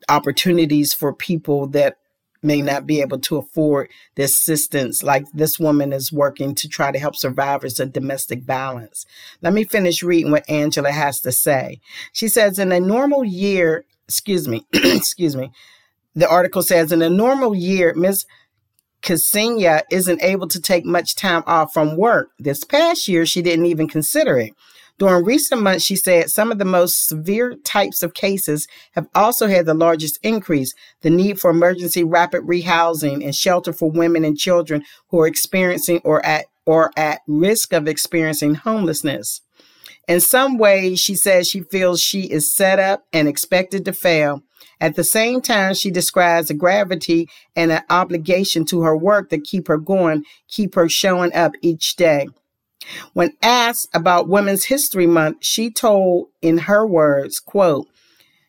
opportunities 0.08 0.92
for 0.92 1.12
people 1.12 1.66
that 1.68 1.96
may 2.42 2.62
not 2.62 2.86
be 2.86 3.00
able 3.00 3.18
to 3.18 3.36
afford 3.36 3.90
the 4.14 4.22
assistance 4.22 5.02
like 5.02 5.30
this 5.32 5.58
woman 5.58 5.92
is 5.92 6.12
working 6.12 6.54
to 6.54 6.68
try 6.68 6.90
to 6.90 6.98
help 6.98 7.16
survivors 7.16 7.78
of 7.78 7.92
domestic 7.92 8.42
violence. 8.42 9.06
Let 9.42 9.52
me 9.52 9.64
finish 9.64 10.02
reading 10.02 10.30
what 10.30 10.48
Angela 10.48 10.92
has 10.92 11.20
to 11.20 11.32
say. 11.32 11.80
She 12.12 12.28
says, 12.28 12.58
in 12.58 12.72
a 12.72 12.80
normal 12.80 13.24
year, 13.24 13.84
excuse 14.08 14.48
me, 14.48 14.66
excuse 14.72 15.36
me, 15.36 15.52
the 16.14 16.28
article 16.28 16.62
says, 16.62 16.92
in 16.92 17.02
a 17.02 17.10
normal 17.10 17.54
year, 17.54 17.94
Ms. 17.94 18.26
Ksenia 19.02 19.82
isn't 19.90 20.22
able 20.22 20.48
to 20.48 20.60
take 20.60 20.84
much 20.84 21.14
time 21.14 21.42
off 21.46 21.72
from 21.72 21.96
work. 21.96 22.30
This 22.38 22.64
past 22.64 23.08
year, 23.08 23.24
she 23.24 23.42
didn't 23.42 23.66
even 23.66 23.88
consider 23.88 24.38
it. 24.38 24.52
During 25.00 25.24
recent 25.24 25.62
months, 25.62 25.82
she 25.82 25.96
said 25.96 26.28
some 26.28 26.52
of 26.52 26.58
the 26.58 26.66
most 26.66 27.08
severe 27.08 27.56
types 27.64 28.02
of 28.02 28.12
cases 28.12 28.68
have 28.92 29.08
also 29.14 29.48
had 29.48 29.64
the 29.64 29.72
largest 29.72 30.18
increase 30.22 30.74
the 31.00 31.08
need 31.08 31.40
for 31.40 31.50
emergency 31.50 32.04
rapid 32.04 32.42
rehousing 32.42 33.24
and 33.24 33.34
shelter 33.34 33.72
for 33.72 33.90
women 33.90 34.26
and 34.26 34.36
children 34.36 34.84
who 35.08 35.18
are 35.20 35.26
experiencing 35.26 36.02
or 36.04 36.24
at 36.26 36.44
or 36.66 36.90
at 36.98 37.22
risk 37.26 37.72
of 37.72 37.88
experiencing 37.88 38.56
homelessness. 38.56 39.40
In 40.06 40.20
some 40.20 40.58
ways, 40.58 41.00
she 41.00 41.14
says 41.14 41.48
she 41.48 41.60
feels 41.62 42.02
she 42.02 42.30
is 42.30 42.52
set 42.52 42.78
up 42.78 43.06
and 43.10 43.26
expected 43.26 43.86
to 43.86 43.94
fail. 43.94 44.42
At 44.82 44.96
the 44.96 45.04
same 45.04 45.40
time, 45.40 45.72
she 45.72 45.90
describes 45.90 46.50
a 46.50 46.54
gravity 46.54 47.26
and 47.56 47.72
an 47.72 47.84
obligation 47.88 48.66
to 48.66 48.82
her 48.82 48.96
work 48.96 49.30
that 49.30 49.44
keep 49.44 49.68
her 49.68 49.78
going, 49.78 50.24
keep 50.46 50.74
her 50.74 50.90
showing 50.90 51.32
up 51.32 51.52
each 51.62 51.96
day. 51.96 52.28
When 53.12 53.32
asked 53.42 53.88
about 53.94 54.28
Women's 54.28 54.64
History 54.64 55.06
Month, 55.06 55.38
she 55.40 55.70
told 55.70 56.28
in 56.40 56.58
her 56.58 56.86
words, 56.86 57.40
quote, 57.40 57.86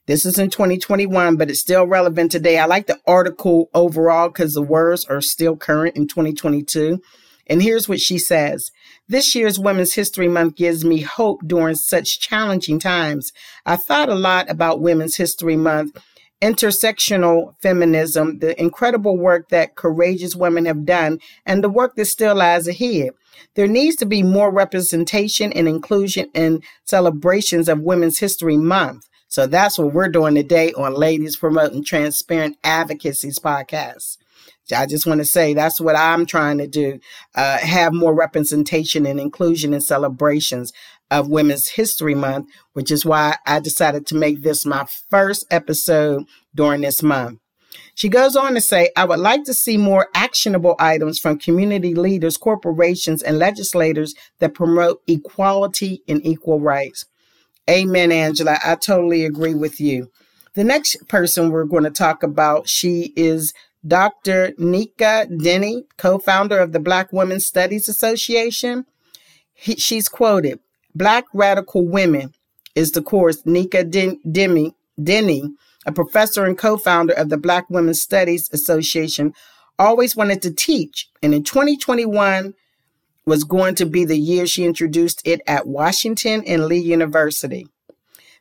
this 0.07 0.25
is 0.25 0.39
in 0.39 0.49
2021, 0.49 1.37
but 1.37 1.49
it's 1.49 1.59
still 1.59 1.85
relevant 1.85 2.31
today. 2.31 2.57
I 2.57 2.65
like 2.65 2.87
the 2.87 2.99
article 3.07 3.69
overall 3.73 4.29
because 4.29 4.53
the 4.53 4.61
words 4.61 5.05
are 5.05 5.21
still 5.21 5.55
current 5.55 5.95
in 5.95 6.07
2022. 6.07 6.99
And 7.47 7.61
here's 7.61 7.87
what 7.87 7.99
she 7.99 8.17
says 8.17 8.71
This 9.07 9.35
year's 9.35 9.59
Women's 9.59 9.93
History 9.93 10.27
Month 10.27 10.55
gives 10.55 10.83
me 10.83 11.01
hope 11.01 11.41
during 11.45 11.75
such 11.75 12.19
challenging 12.19 12.79
times. 12.79 13.31
I 13.65 13.75
thought 13.75 14.09
a 14.09 14.15
lot 14.15 14.49
about 14.49 14.81
Women's 14.81 15.17
History 15.17 15.55
Month, 15.55 15.97
intersectional 16.41 17.55
feminism, 17.61 18.39
the 18.39 18.59
incredible 18.59 19.17
work 19.17 19.49
that 19.49 19.75
courageous 19.75 20.35
women 20.35 20.65
have 20.65 20.85
done, 20.85 21.19
and 21.45 21.63
the 21.63 21.69
work 21.69 21.95
that 21.95 22.05
still 22.05 22.35
lies 22.35 22.67
ahead. 22.67 23.11
There 23.55 23.67
needs 23.67 23.95
to 23.97 24.05
be 24.05 24.23
more 24.23 24.51
representation 24.51 25.53
and 25.53 25.67
inclusion 25.67 26.29
in 26.33 26.61
celebrations 26.83 27.69
of 27.69 27.81
Women's 27.81 28.19
History 28.19 28.57
Month. 28.57 29.07
So 29.27 29.47
that's 29.47 29.77
what 29.77 29.93
we're 29.93 30.09
doing 30.09 30.35
today 30.35 30.73
on 30.73 30.93
Ladies 30.93 31.37
Promoting 31.37 31.83
Transparent 31.83 32.57
Advocacy's 32.63 33.39
podcast. 33.39 34.17
I 34.75 34.85
just 34.85 35.05
want 35.05 35.19
to 35.19 35.25
say 35.25 35.53
that's 35.53 35.81
what 35.81 35.97
I'm 35.97 36.25
trying 36.25 36.57
to 36.59 36.67
do 36.67 36.99
uh, 37.35 37.57
have 37.57 37.93
more 37.93 38.13
representation 38.13 39.05
and 39.05 39.19
inclusion 39.19 39.73
in 39.73 39.81
celebrations 39.81 40.71
of 41.11 41.27
Women's 41.27 41.69
History 41.69 42.15
Month, 42.15 42.47
which 42.73 42.89
is 42.89 43.05
why 43.05 43.35
I 43.45 43.59
decided 43.59 44.07
to 44.07 44.15
make 44.15 44.41
this 44.41 44.65
my 44.65 44.87
first 45.09 45.45
episode 45.51 46.23
during 46.55 46.81
this 46.81 47.03
month. 47.03 47.39
She 47.93 48.09
goes 48.09 48.35
on 48.35 48.53
to 48.53 48.61
say, 48.61 48.89
I 48.95 49.05
would 49.05 49.19
like 49.19 49.43
to 49.43 49.53
see 49.53 49.77
more 49.77 50.07
actionable 50.15 50.75
items 50.79 51.19
from 51.19 51.37
community 51.37 51.93
leaders, 51.93 52.37
corporations, 52.37 53.21
and 53.21 53.37
legislators 53.37 54.15
that 54.39 54.53
promote 54.53 55.01
equality 55.07 56.01
and 56.07 56.25
equal 56.25 56.59
rights. 56.59 57.05
Amen, 57.69 58.11
Angela. 58.11 58.57
I 58.63 58.75
totally 58.75 59.25
agree 59.25 59.53
with 59.53 59.79
you. 59.79 60.09
The 60.53 60.63
next 60.63 61.07
person 61.07 61.51
we're 61.51 61.65
going 61.65 61.83
to 61.83 61.91
talk 61.91 62.23
about, 62.23 62.67
she 62.67 63.13
is 63.15 63.53
Dr. 63.85 64.51
Nneka 64.59 65.41
Dennie, 65.43 65.85
co 65.97 66.17
founder 66.17 66.59
of 66.59 66.71
the 66.71 66.79
Black 66.79 67.11
Women's 67.13 67.45
Studies 67.45 67.87
Association. 67.87 68.85
He, 69.53 69.75
she's 69.75 70.09
quoted 70.09 70.59
Black 70.95 71.25
Radical 71.33 71.87
Women 71.87 72.33
is 72.75 72.91
the 72.91 73.01
course 73.01 73.41
Nneka 73.43 73.89
Den- 73.89 74.19
Dennie 75.01 75.55
a 75.85 75.91
professor 75.91 76.45
and 76.45 76.57
co 76.57 76.77
founder 76.77 77.13
of 77.13 77.29
the 77.29 77.37
Black 77.37 77.69
Women's 77.69 78.01
Studies 78.01 78.49
Association, 78.53 79.33
always 79.79 80.15
wanted 80.15 80.41
to 80.43 80.53
teach. 80.53 81.09
And 81.23 81.33
in 81.33 81.43
2021 81.43 82.53
was 83.25 83.43
going 83.43 83.75
to 83.75 83.85
be 83.85 84.05
the 84.05 84.17
year 84.17 84.45
she 84.45 84.65
introduced 84.65 85.21
it 85.25 85.41
at 85.47 85.67
Washington 85.67 86.43
and 86.45 86.65
Lee 86.65 86.79
University. 86.79 87.67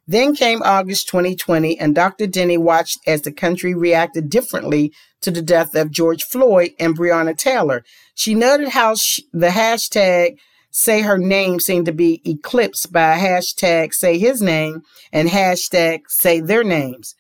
Then 0.07 0.35
came 0.35 0.63
August 0.63 1.09
2020, 1.09 1.79
and 1.79 1.95
Dr. 1.95 2.27
Dennie 2.27 2.59
watched 2.59 2.99
as 3.07 3.23
the 3.23 3.31
country 3.31 3.75
reacted 3.75 4.29
differently 4.29 4.93
to 5.21 5.31
the 5.31 5.43
death 5.43 5.75
of 5.75 5.91
George 5.91 6.25
Floyd 6.25 6.71
and 6.81 6.99
Breonna 6.99 7.37
Taylor. 7.37 7.85
She 8.15 8.35
noted 8.35 8.69
how 8.69 8.95
the 9.33 9.49
hashtag 9.49 10.39
say 10.71 11.03
her 11.03 11.19
name 11.19 11.61
seemed 11.61 11.87
to 11.87 11.93
be 11.93 12.21
eclipsed 12.25 12.93
by 12.93 13.17
hashtag 13.17 13.93
say 13.95 14.19
his 14.19 14.41
name 14.41 14.83
and 15.13 15.29
hashtag 15.29 16.03
say 16.09 16.41
their 16.41 16.65
names. 16.65 17.15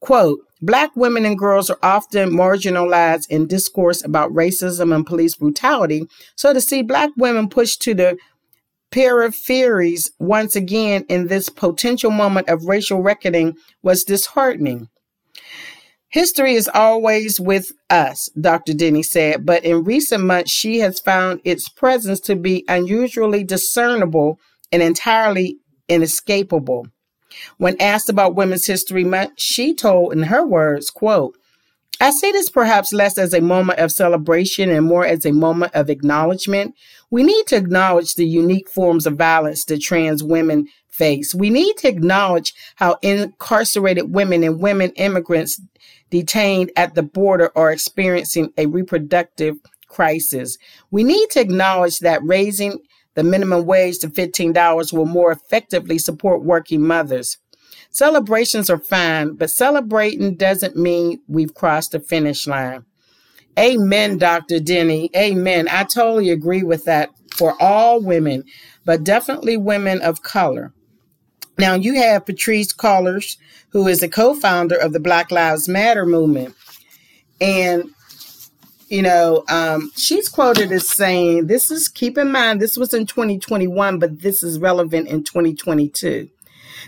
Quote, 0.00 0.40
Black 0.60 0.94
women 0.96 1.24
and 1.24 1.38
girls 1.38 1.68
are 1.68 1.78
often 1.82 2.30
marginalized 2.30 3.28
in 3.28 3.46
discourse 3.46 4.04
about 4.04 4.32
racism 4.32 4.94
and 4.94 5.06
police 5.06 5.34
brutality. 5.34 6.08
So 6.36 6.52
to 6.52 6.60
see 6.60 6.82
Black 6.82 7.10
women 7.16 7.48
pushed 7.48 7.82
to 7.82 7.94
the 7.94 8.16
peripheries 8.90 10.10
once 10.18 10.56
again 10.56 11.04
in 11.08 11.26
this 11.26 11.48
potential 11.48 12.10
moment 12.10 12.48
of 12.48 12.64
racial 12.66 13.02
reckoning 13.02 13.56
was 13.82 14.04
disheartening. 14.04 14.88
History 16.14 16.54
is 16.54 16.70
always 16.72 17.40
with 17.40 17.72
us, 17.90 18.30
Dr. 18.40 18.72
Dennie 18.72 19.02
said, 19.02 19.44
but 19.44 19.64
in 19.64 19.82
recent 19.82 20.22
months 20.22 20.52
she 20.52 20.78
has 20.78 21.00
found 21.00 21.40
its 21.42 21.68
presence 21.68 22.20
to 22.20 22.36
be 22.36 22.64
unusually 22.68 23.42
discernible 23.42 24.38
and 24.70 24.80
entirely 24.80 25.56
inescapable. 25.88 26.86
When 27.56 27.80
asked 27.82 28.08
about 28.08 28.36
Women's 28.36 28.64
History 28.64 29.02
Month, 29.02 29.32
she 29.38 29.74
told 29.74 30.12
in 30.12 30.22
her 30.22 30.46
words, 30.46 30.88
quote, 30.88 31.36
I 32.00 32.12
see 32.12 32.30
this 32.30 32.48
perhaps 32.48 32.92
less 32.92 33.18
as 33.18 33.34
a 33.34 33.40
moment 33.40 33.80
of 33.80 33.90
celebration 33.90 34.70
and 34.70 34.86
more 34.86 35.04
as 35.04 35.26
a 35.26 35.32
moment 35.32 35.74
of 35.74 35.90
acknowledgement. 35.90 36.76
We 37.10 37.24
need 37.24 37.48
to 37.48 37.56
acknowledge 37.56 38.14
the 38.14 38.26
unique 38.26 38.70
forms 38.70 39.08
of 39.08 39.16
violence 39.16 39.64
that 39.64 39.80
trans 39.80 40.22
women 40.22 40.68
face. 40.94 41.34
We 41.34 41.50
need 41.50 41.76
to 41.78 41.88
acknowledge 41.88 42.54
how 42.76 42.98
incarcerated 43.02 44.14
women 44.14 44.44
and 44.44 44.60
women 44.60 44.92
immigrants 44.92 45.60
detained 46.10 46.70
at 46.76 46.94
the 46.94 47.02
border 47.02 47.50
are 47.56 47.72
experiencing 47.72 48.52
a 48.56 48.66
reproductive 48.66 49.56
crisis. 49.88 50.56
We 50.90 51.02
need 51.04 51.30
to 51.30 51.40
acknowledge 51.40 51.98
that 52.00 52.22
raising 52.22 52.78
the 53.14 53.24
minimum 53.24 53.66
wage 53.66 53.98
to 53.98 54.08
$15 54.08 54.92
will 54.92 55.06
more 55.06 55.32
effectively 55.32 55.98
support 55.98 56.42
working 56.42 56.82
mothers. 56.82 57.38
Celebrations 57.90 58.68
are 58.70 58.78
fine, 58.78 59.34
but 59.34 59.50
celebrating 59.50 60.36
doesn't 60.36 60.76
mean 60.76 61.20
we've 61.28 61.54
crossed 61.54 61.92
the 61.92 62.00
finish 62.00 62.46
line. 62.46 62.84
Amen, 63.58 64.18
Dr. 64.18 64.58
Dennie. 64.58 65.10
Amen. 65.16 65.68
I 65.68 65.84
totally 65.84 66.30
agree 66.30 66.64
with 66.64 66.84
that 66.86 67.10
for 67.36 67.54
all 67.60 68.00
women, 68.00 68.44
but 68.84 69.04
definitely 69.04 69.56
women 69.56 70.00
of 70.02 70.22
color. 70.22 70.72
Now, 71.58 71.74
you 71.74 71.94
have 71.94 72.26
Patrisse 72.26 72.74
Cullors, 72.74 73.36
who 73.70 73.86
is 73.86 74.02
a 74.02 74.08
co 74.08 74.34
founder 74.34 74.76
of 74.76 74.92
the 74.92 75.00
Black 75.00 75.30
Lives 75.30 75.68
Matter 75.68 76.04
movement. 76.04 76.54
And, 77.40 77.90
you 78.88 79.02
know, 79.02 79.44
um, 79.48 79.90
she's 79.96 80.28
quoted 80.28 80.72
as 80.72 80.88
saying, 80.88 81.46
This 81.46 81.70
is, 81.70 81.88
keep 81.88 82.18
in 82.18 82.32
mind, 82.32 82.60
this 82.60 82.76
was 82.76 82.92
in 82.92 83.06
2021, 83.06 83.98
but 83.98 84.20
this 84.20 84.42
is 84.42 84.58
relevant 84.58 85.08
in 85.08 85.24
2022. 85.24 86.28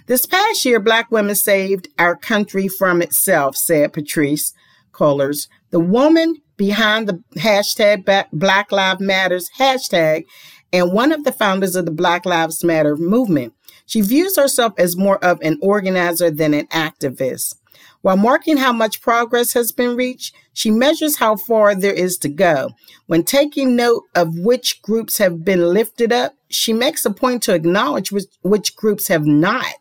This 0.06 0.26
past 0.26 0.64
year, 0.64 0.80
Black 0.80 1.10
women 1.10 1.34
saved 1.34 1.88
our 1.98 2.16
country 2.16 2.68
from 2.68 3.02
itself, 3.02 3.56
said 3.56 3.92
Patrisse 3.92 4.52
Cullors. 4.92 5.48
The 5.70 5.80
woman 5.80 6.36
behind 6.56 7.08
the 7.08 7.22
hashtag 7.36 8.28
Black 8.32 8.72
Lives 8.72 9.00
Matters 9.00 9.50
hashtag 9.58 10.24
and 10.72 10.92
one 10.92 11.12
of 11.12 11.24
the 11.24 11.32
founders 11.32 11.76
of 11.76 11.86
the 11.86 11.90
Black 11.90 12.24
Lives 12.24 12.64
Matter 12.64 12.96
movement. 12.96 13.54
She 13.86 14.00
views 14.00 14.36
herself 14.36 14.74
as 14.78 14.96
more 14.96 15.22
of 15.24 15.40
an 15.40 15.58
organizer 15.62 16.30
than 16.30 16.54
an 16.54 16.66
activist. 16.66 17.54
While 18.02 18.16
marking 18.16 18.58
how 18.58 18.72
much 18.72 19.00
progress 19.00 19.52
has 19.54 19.72
been 19.72 19.96
reached, 19.96 20.34
she 20.52 20.70
measures 20.70 21.16
how 21.16 21.36
far 21.36 21.74
there 21.74 21.92
is 21.92 22.18
to 22.18 22.28
go. 22.28 22.70
When 23.06 23.24
taking 23.24 23.74
note 23.74 24.04
of 24.14 24.38
which 24.38 24.80
groups 24.82 25.18
have 25.18 25.44
been 25.44 25.72
lifted 25.72 26.12
up, 26.12 26.34
she 26.48 26.72
makes 26.72 27.04
a 27.04 27.10
point 27.10 27.42
to 27.44 27.54
acknowledge 27.54 28.12
which, 28.12 28.26
which 28.42 28.76
groups 28.76 29.08
have 29.08 29.26
not. 29.26 29.74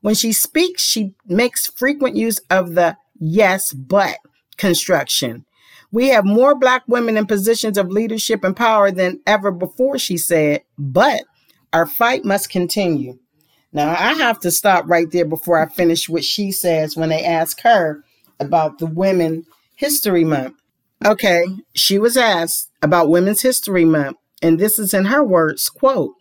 When 0.00 0.14
she 0.14 0.32
speaks, 0.32 0.82
she 0.82 1.14
makes 1.26 1.66
frequent 1.66 2.16
use 2.16 2.40
of 2.50 2.74
the 2.74 2.96
yes, 3.18 3.72
but 3.72 4.16
construction. 4.56 5.44
We 5.90 6.08
have 6.08 6.24
more 6.24 6.54
Black 6.54 6.82
women 6.86 7.16
in 7.16 7.26
positions 7.26 7.78
of 7.78 7.88
leadership 7.90 8.44
and 8.44 8.56
power 8.56 8.90
than 8.90 9.20
ever 9.26 9.50
before, 9.50 9.98
she 9.98 10.18
said, 10.18 10.62
but 10.76 11.24
our 11.72 11.86
fight 11.86 12.24
must 12.24 12.50
continue. 12.50 13.18
Now, 13.72 13.90
I 13.90 14.14
have 14.14 14.40
to 14.40 14.50
stop 14.50 14.84
right 14.88 15.10
there 15.10 15.26
before 15.26 15.62
I 15.62 15.68
finish 15.68 16.08
what 16.08 16.24
she 16.24 16.52
says 16.52 16.96
when 16.96 17.10
they 17.10 17.24
ask 17.24 17.60
her 17.62 18.02
about 18.40 18.78
the 18.78 18.86
Women 18.86 19.44
History 19.74 20.24
Month. 20.24 20.54
Okay, 21.04 21.44
she 21.74 21.98
was 21.98 22.16
asked 22.16 22.70
about 22.82 23.10
Women's 23.10 23.42
History 23.42 23.84
Month, 23.84 24.16
and 24.42 24.58
this 24.58 24.78
is 24.78 24.94
in 24.94 25.06
her 25.06 25.22
words, 25.22 25.68
quote, 25.68 26.14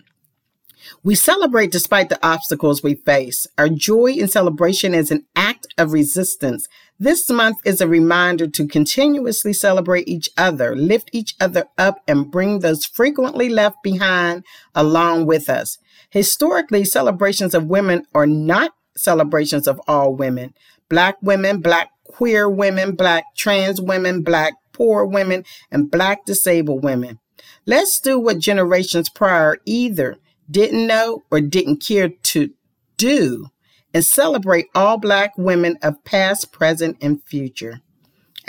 we 1.04 1.16
celebrate 1.16 1.72
despite 1.72 2.10
the 2.10 2.26
obstacles 2.26 2.84
we 2.84 2.96
face. 2.96 3.48
Our 3.58 3.70
joy 3.70 4.16
and 4.20 4.30
celebration 4.30 4.94
is 4.94 5.12
an 5.12 5.26
act 5.36 5.68
of 5.78 5.94
resistance. 5.94 6.68
This 7.00 7.30
month 7.30 7.58
is 7.66 7.82
a 7.82 7.88
reminder 7.88 8.48
to 8.48 8.68
continuously 8.68 9.54
celebrate 9.54 10.08
each 10.08 10.30
other, 10.38 10.76
lift 10.76 11.10
each 11.14 11.36
other 11.40 11.66
up, 11.78 12.00
and 12.08 12.32
bring 12.32 12.60
those 12.60 12.86
frequently 12.86 13.50
left 13.50 13.78
behind 13.84 14.44
along 14.74 15.26
with 15.26 15.50
us. 15.50 15.78
Historically, 16.10 16.84
celebrations 16.84 17.54
of 17.54 17.66
women 17.66 18.06
are 18.14 18.28
not 18.28 18.74
celebrations 18.96 19.68
of 19.68 19.82
all 19.88 20.14
women. 20.14 20.54
Black 20.90 21.18
women, 21.22 21.60
black 21.60 21.92
queer 22.04 22.50
women, 22.50 22.96
black 22.96 23.24
trans 23.36 23.82
women, 23.82 24.22
black 24.22 24.54
poor 24.72 25.06
women, 25.06 25.44
and 25.72 25.92
black 25.92 26.26
disabled 26.26 26.84
women. 26.84 27.20
Let's 27.66 28.00
do 28.00 28.18
what 28.20 28.40
generations 28.40 29.10
prior 29.10 29.58
either 29.66 30.18
didn't 30.50 30.88
know 30.88 31.24
or 31.30 31.42
didn't 31.42 31.86
care 31.86 32.10
to 32.10 32.52
do 32.96 33.48
and 33.94 34.06
celebrate 34.06 34.68
all 34.76 34.98
Black 34.98 35.38
women 35.38 35.78
of 35.82 36.04
past, 36.04 36.52
present, 36.52 36.98
and 37.02 37.24
future. 37.24 37.82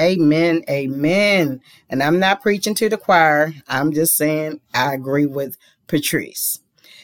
Amen. 0.00 0.62
Amen. 0.68 1.60
And 1.90 2.02
I'm 2.02 2.20
not 2.20 2.42
preaching 2.42 2.74
to 2.76 2.88
the 2.88 2.96
choir. 2.96 3.54
I'm 3.66 3.92
just 3.92 4.16
saying 4.16 4.60
I 4.72 4.94
agree 4.94 5.26
with 5.26 5.56
Patrisse. 5.88 6.60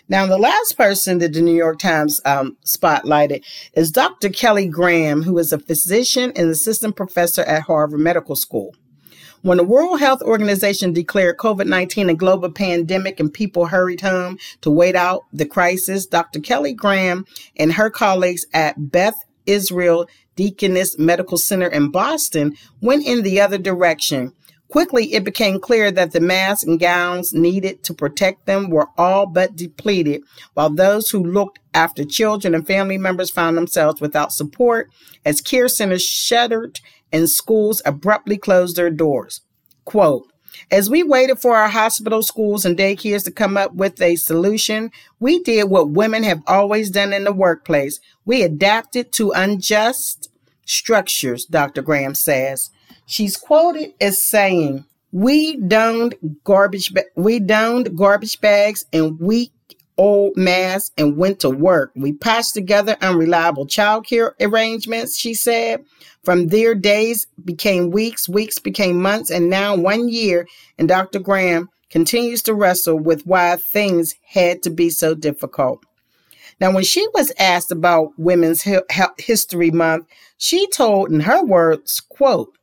Now, 0.07 0.27
the 0.27 0.37
last 0.37 0.77
person 0.77 1.19
that 1.19 1.33
the 1.33 1.41
New 1.41 1.55
York 1.57 1.79
Times 1.79 2.21
um, 2.27 2.59
spotlighted 2.65 3.43
is 3.73 3.91
Dr. 3.91 4.29
Kelly 4.29 4.69
Graham, 4.69 5.23
who 5.23 5.39
is 5.39 5.51
a 5.51 5.59
physician 5.59 6.31
and 6.37 6.51
assistant 6.51 6.95
professor 6.95 7.43
at 7.43 7.63
Harvard 7.63 8.01
Medical 8.01 8.37
School. 8.37 8.75
When 9.41 9.57
the 9.57 9.65
World 9.65 10.01
Health 10.01 10.21
Organization 10.23 10.93
declared 10.93 11.39
COVID 11.39 11.67
19 11.67 12.11
a 12.11 12.15
global 12.15 12.51
pandemic 12.51 13.19
and 13.19 13.33
people 13.33 13.67
hurried 13.67 14.03
home 14.03 14.39
to 14.61 14.71
wait 14.71 14.95
out 14.95 15.23
the 15.33 15.47
crisis, 15.47 16.07
Dr. 16.07 16.41
Kelly 16.41 16.75
Graham 16.75 17.25
and 17.57 17.73
her 17.73 17.89
colleagues 17.89 18.47
at 18.53 18.91
Beth 18.91 19.17
Israel 19.47 20.07
Deaconess 20.37 20.99
Medical 20.99 21.39
Center 21.39 21.69
in 21.69 21.91
Boston 21.91 22.57
went 22.81 23.07
in 23.07 23.23
the 23.23 23.41
other 23.41 23.59
direction. 23.59 24.33
Quickly, 24.75 25.15
it 25.15 25.23
became 25.23 25.61
clear 25.61 25.93
that 25.93 26.11
the 26.11 26.19
masks 26.19 26.65
and 26.65 26.81
gowns 26.81 27.33
needed 27.33 27.85
to 27.85 27.95
protect 27.95 28.47
them 28.47 28.71
were 28.71 28.89
all 28.99 29.25
but 29.25 29.55
depleted, 29.55 30.25
while 30.55 30.69
those 30.69 31.11
who 31.11 31.23
looked 31.23 31.61
after 31.73 32.05
children 32.05 32.57
and 32.57 32.67
family 32.67 32.99
members 32.99 33.31
found 33.31 33.57
themselves 33.57 34.01
without 34.01 34.33
support 34.33 34.91
as 35.25 35.41
care 35.41 35.69
centers 35.69 36.03
shuttered 36.03 36.81
and 37.13 37.31
schools 37.31 37.83
abruptly 37.87 38.37
closed 38.37 38.75
their 38.75 38.91
doors. 38.91 39.43
Quote, 39.85 40.27
as 40.73 40.91
we 40.91 41.05
waited 41.05 41.39
for 41.39 41.55
our 41.55 41.69
hospitals, 41.69 42.27
schools, 42.27 42.65
and 42.65 42.77
daycares 42.77 43.23
to 43.27 43.31
come 43.31 43.57
up 43.57 43.75
with 43.75 44.03
a 44.03 44.17
solution, 44.17 44.91
we 45.21 45.41
did 45.45 45.71
what 45.71 45.91
women 45.91 46.25
have 46.25 46.43
always 46.49 46.91
done 46.91 47.13
in 47.13 47.23
the 47.23 47.33
workplace. 47.33 48.01
We 48.25 48.43
adapted 48.43 49.13
to 49.13 49.31
unjust 49.31 50.31
structures, 50.67 51.45
Dr. 51.45 51.81
Graham 51.81 52.17
says. 52.17 52.71
She's 53.07 53.37
quoted 53.37 53.95
as 54.01 54.23
saying, 54.23 54.85
"We 55.13 55.57
donned 55.57 56.17
garbage. 56.45 56.93
Ba- 56.93 57.05
we 57.17 57.39
donned 57.39 57.97
garbage 57.97 58.41
bags 58.41 58.87
and 58.93 59.21
weak 59.21 59.53
old 59.97 60.37
masks 60.37 60.91
and 60.99 61.17
went 61.17 61.41
to 61.41 61.51
work. 61.51 61.93
We 61.95 62.13
patched 62.13 62.55
together 62.55 62.97
unreliable 63.01 63.67
childcare 63.67 64.33
arrangements." 64.41 65.19
She 65.19 65.35
said. 65.35 65.85
From 66.25 66.47
there, 66.47 66.75
days 66.75 67.27
became 67.45 67.91
weeks, 67.91 68.31
weeks 68.31 68.59
became 68.59 69.03
months, 69.03 69.31
and 69.31 69.51
now 69.51 69.77
one 69.77 70.09
year. 70.09 70.49
And 70.79 70.89
Dr. 70.89 71.19
Graham 71.19 71.69
continues 71.91 72.43
to 72.45 72.55
wrestle 72.55 72.99
with 72.99 73.27
why 73.27 73.57
things 73.57 74.15
had 74.29 74.63
to 74.63 74.71
be 74.71 74.89
so 74.89 75.15
difficult. 75.15 75.81
Now, 76.63 76.73
when 76.73 76.83
she 76.83 77.07
was 77.13 77.31
asked 77.39 77.71
about 77.71 78.13
Women's 78.17 78.67
History 79.19 79.71
Month, 79.71 80.07
she 80.39 80.67
told 80.69 81.13
in 81.13 81.21
her 81.21 81.45
words, 81.45 82.01
quote, 82.01 82.57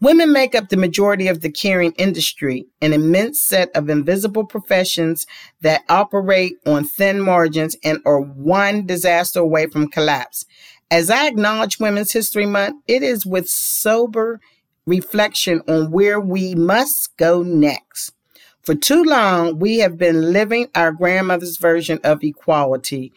Women 0.00 0.32
make 0.32 0.54
up 0.54 0.68
the 0.68 0.76
majority 0.76 1.28
of 1.28 1.40
the 1.40 1.50
caring 1.50 1.92
industry, 1.92 2.66
an 2.80 2.92
immense 2.92 3.40
set 3.40 3.70
of 3.74 3.88
invisible 3.88 4.44
professions 4.44 5.26
that 5.60 5.82
operate 5.88 6.56
on 6.66 6.84
thin 6.84 7.20
margins 7.20 7.76
and 7.82 7.98
are 8.06 8.20
one 8.20 8.86
disaster 8.86 9.40
away 9.40 9.66
from 9.66 9.88
collapse. 9.88 10.44
As 10.90 11.10
I 11.10 11.26
acknowledge 11.26 11.80
Women's 11.80 12.12
History 12.12 12.46
Month, 12.46 12.82
it 12.86 13.02
is 13.02 13.26
with 13.26 13.48
sober 13.48 14.40
reflection 14.86 15.62
on 15.66 15.90
where 15.90 16.20
we 16.20 16.54
must 16.54 17.16
go 17.16 17.42
next. 17.42 18.12
For 18.62 18.74
too 18.74 19.02
long, 19.02 19.58
we 19.58 19.78
have 19.78 19.98
been 19.98 20.32
living 20.32 20.68
our 20.74 20.92
grandmother's 20.92 21.56
version 21.56 21.98
of 22.04 22.22
equality, 22.22 23.12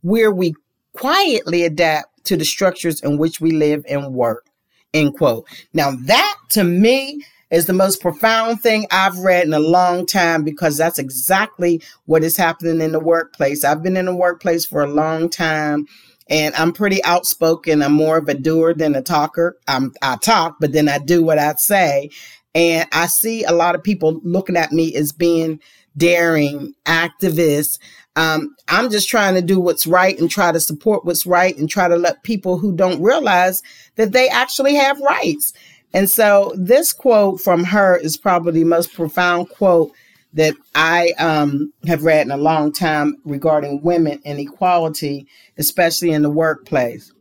where 0.00 0.32
we 0.32 0.54
quietly 0.94 1.64
adapt 1.64 2.24
to 2.24 2.36
the 2.36 2.44
structures 2.44 3.00
in 3.00 3.18
which 3.18 3.40
we 3.40 3.52
live 3.52 3.84
and 3.88 4.14
work. 4.14 4.46
End 4.94 5.16
quote. 5.16 5.46
Now, 5.72 5.92
that 5.92 6.36
to 6.50 6.64
me 6.64 7.24
is 7.50 7.66
the 7.66 7.72
most 7.72 8.00
profound 8.00 8.60
thing 8.60 8.86
I've 8.90 9.18
read 9.18 9.46
in 9.46 9.52
a 9.52 9.58
long 9.58 10.06
time 10.06 10.42
because 10.42 10.76
that's 10.76 10.98
exactly 10.98 11.82
what 12.06 12.24
is 12.24 12.36
happening 12.36 12.80
in 12.80 12.92
the 12.92 13.00
workplace. 13.00 13.62
I've 13.62 13.82
been 13.82 13.96
in 13.96 14.06
the 14.06 14.16
workplace 14.16 14.64
for 14.64 14.82
a 14.82 14.90
long 14.90 15.28
time 15.28 15.86
and 16.28 16.54
I'm 16.54 16.72
pretty 16.72 17.04
outspoken. 17.04 17.82
I'm 17.82 17.92
more 17.92 18.16
of 18.16 18.28
a 18.28 18.34
doer 18.34 18.72
than 18.72 18.94
a 18.94 19.02
talker. 19.02 19.58
I'm, 19.68 19.92
I 20.00 20.16
talk, 20.16 20.56
but 20.60 20.72
then 20.72 20.88
I 20.88 20.98
do 20.98 21.22
what 21.22 21.38
I 21.38 21.54
say. 21.54 22.10
And 22.54 22.88
I 22.92 23.06
see 23.06 23.44
a 23.44 23.52
lot 23.52 23.74
of 23.74 23.82
people 23.82 24.20
looking 24.24 24.56
at 24.56 24.72
me 24.72 24.94
as 24.94 25.12
being 25.12 25.60
daring, 25.96 26.74
activist. 26.86 27.78
Um, 28.16 28.54
I'm 28.68 28.90
just 28.90 29.08
trying 29.08 29.34
to 29.34 29.42
do 29.42 29.58
what's 29.58 29.86
right 29.86 30.18
and 30.18 30.30
try 30.30 30.52
to 30.52 30.60
support 30.60 31.04
what's 31.04 31.24
right 31.24 31.56
and 31.56 31.68
try 31.68 31.88
to 31.88 31.96
let 31.96 32.22
people 32.22 32.58
who 32.58 32.72
don't 32.74 33.02
realize 33.02 33.62
that 33.96 34.12
they 34.12 34.28
actually 34.28 34.74
have 34.74 35.00
rights. 35.00 35.54
And 35.94 36.08
so 36.08 36.52
this 36.56 36.92
quote 36.92 37.40
from 37.40 37.64
her 37.64 37.96
is 37.96 38.16
probably 38.16 38.60
the 38.60 38.64
most 38.64 38.94
profound 38.94 39.48
quote 39.50 39.92
that 40.34 40.54
I 40.74 41.12
um, 41.18 41.72
have 41.86 42.04
read 42.04 42.26
in 42.26 42.32
a 42.32 42.38
long 42.38 42.72
time 42.72 43.16
regarding 43.24 43.82
women 43.82 44.20
and 44.24 44.38
equality, 44.38 45.26
especially 45.58 46.10
in 46.10 46.22
the 46.22 46.30
workplace. 46.30 47.12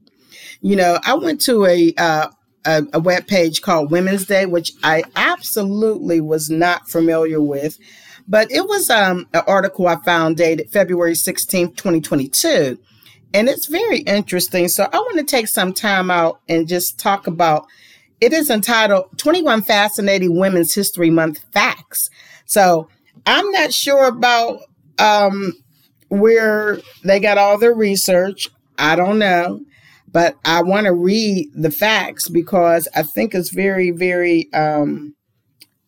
You 0.61 0.75
know, 0.75 0.99
I 1.03 1.15
went 1.15 1.41
to 1.41 1.65
a 1.65 1.93
uh, 1.97 2.29
a, 2.65 2.83
a 2.93 2.99
web 2.99 3.27
page 3.27 3.61
called 3.61 3.91
Women's 3.91 4.25
Day, 4.25 4.45
which 4.45 4.71
I 4.83 5.03
absolutely 5.15 6.21
was 6.21 6.49
not 6.49 6.89
familiar 6.89 7.41
with, 7.41 7.77
but 8.27 8.51
it 8.51 8.67
was 8.67 8.89
um, 8.89 9.27
an 9.33 9.43
article 9.47 9.87
I 9.87 9.97
found 9.97 10.37
dated 10.37 10.69
February 10.71 11.13
16th, 11.13 11.75
2022. 11.75 12.77
and 13.33 13.49
it's 13.49 13.67
very 13.67 13.99
interesting. 13.99 14.67
So 14.67 14.87
I 14.91 14.97
want 14.97 15.17
to 15.17 15.23
take 15.23 15.47
some 15.47 15.73
time 15.73 16.11
out 16.11 16.41
and 16.49 16.67
just 16.67 16.99
talk 16.99 17.27
about 17.27 17.65
it 18.19 18.33
is 18.33 18.51
entitled 18.51 19.17
21 19.17 19.63
Fascinating 19.63 20.37
Women's 20.37 20.75
History 20.75 21.09
Month 21.09 21.39
Facts. 21.51 22.09
So 22.45 22.87
I'm 23.25 23.49
not 23.51 23.73
sure 23.73 24.05
about 24.05 24.59
um, 24.99 25.53
where 26.09 26.79
they 27.03 27.19
got 27.19 27.39
all 27.39 27.57
their 27.57 27.73
research. 27.73 28.47
I 28.77 28.95
don't 28.95 29.17
know. 29.17 29.61
But 30.11 30.35
I 30.43 30.61
want 30.61 30.85
to 30.85 30.93
read 30.93 31.49
the 31.55 31.71
facts 31.71 32.27
because 32.27 32.87
I 32.93 33.03
think 33.03 33.33
it's 33.33 33.49
very, 33.49 33.91
very 33.91 34.51
um, 34.53 35.15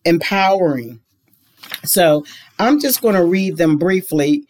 empowering. 0.04 1.00
So 1.84 2.24
I'm 2.58 2.80
just 2.80 3.02
going 3.02 3.14
to 3.14 3.24
read 3.24 3.56
them 3.56 3.78
briefly 3.78 4.46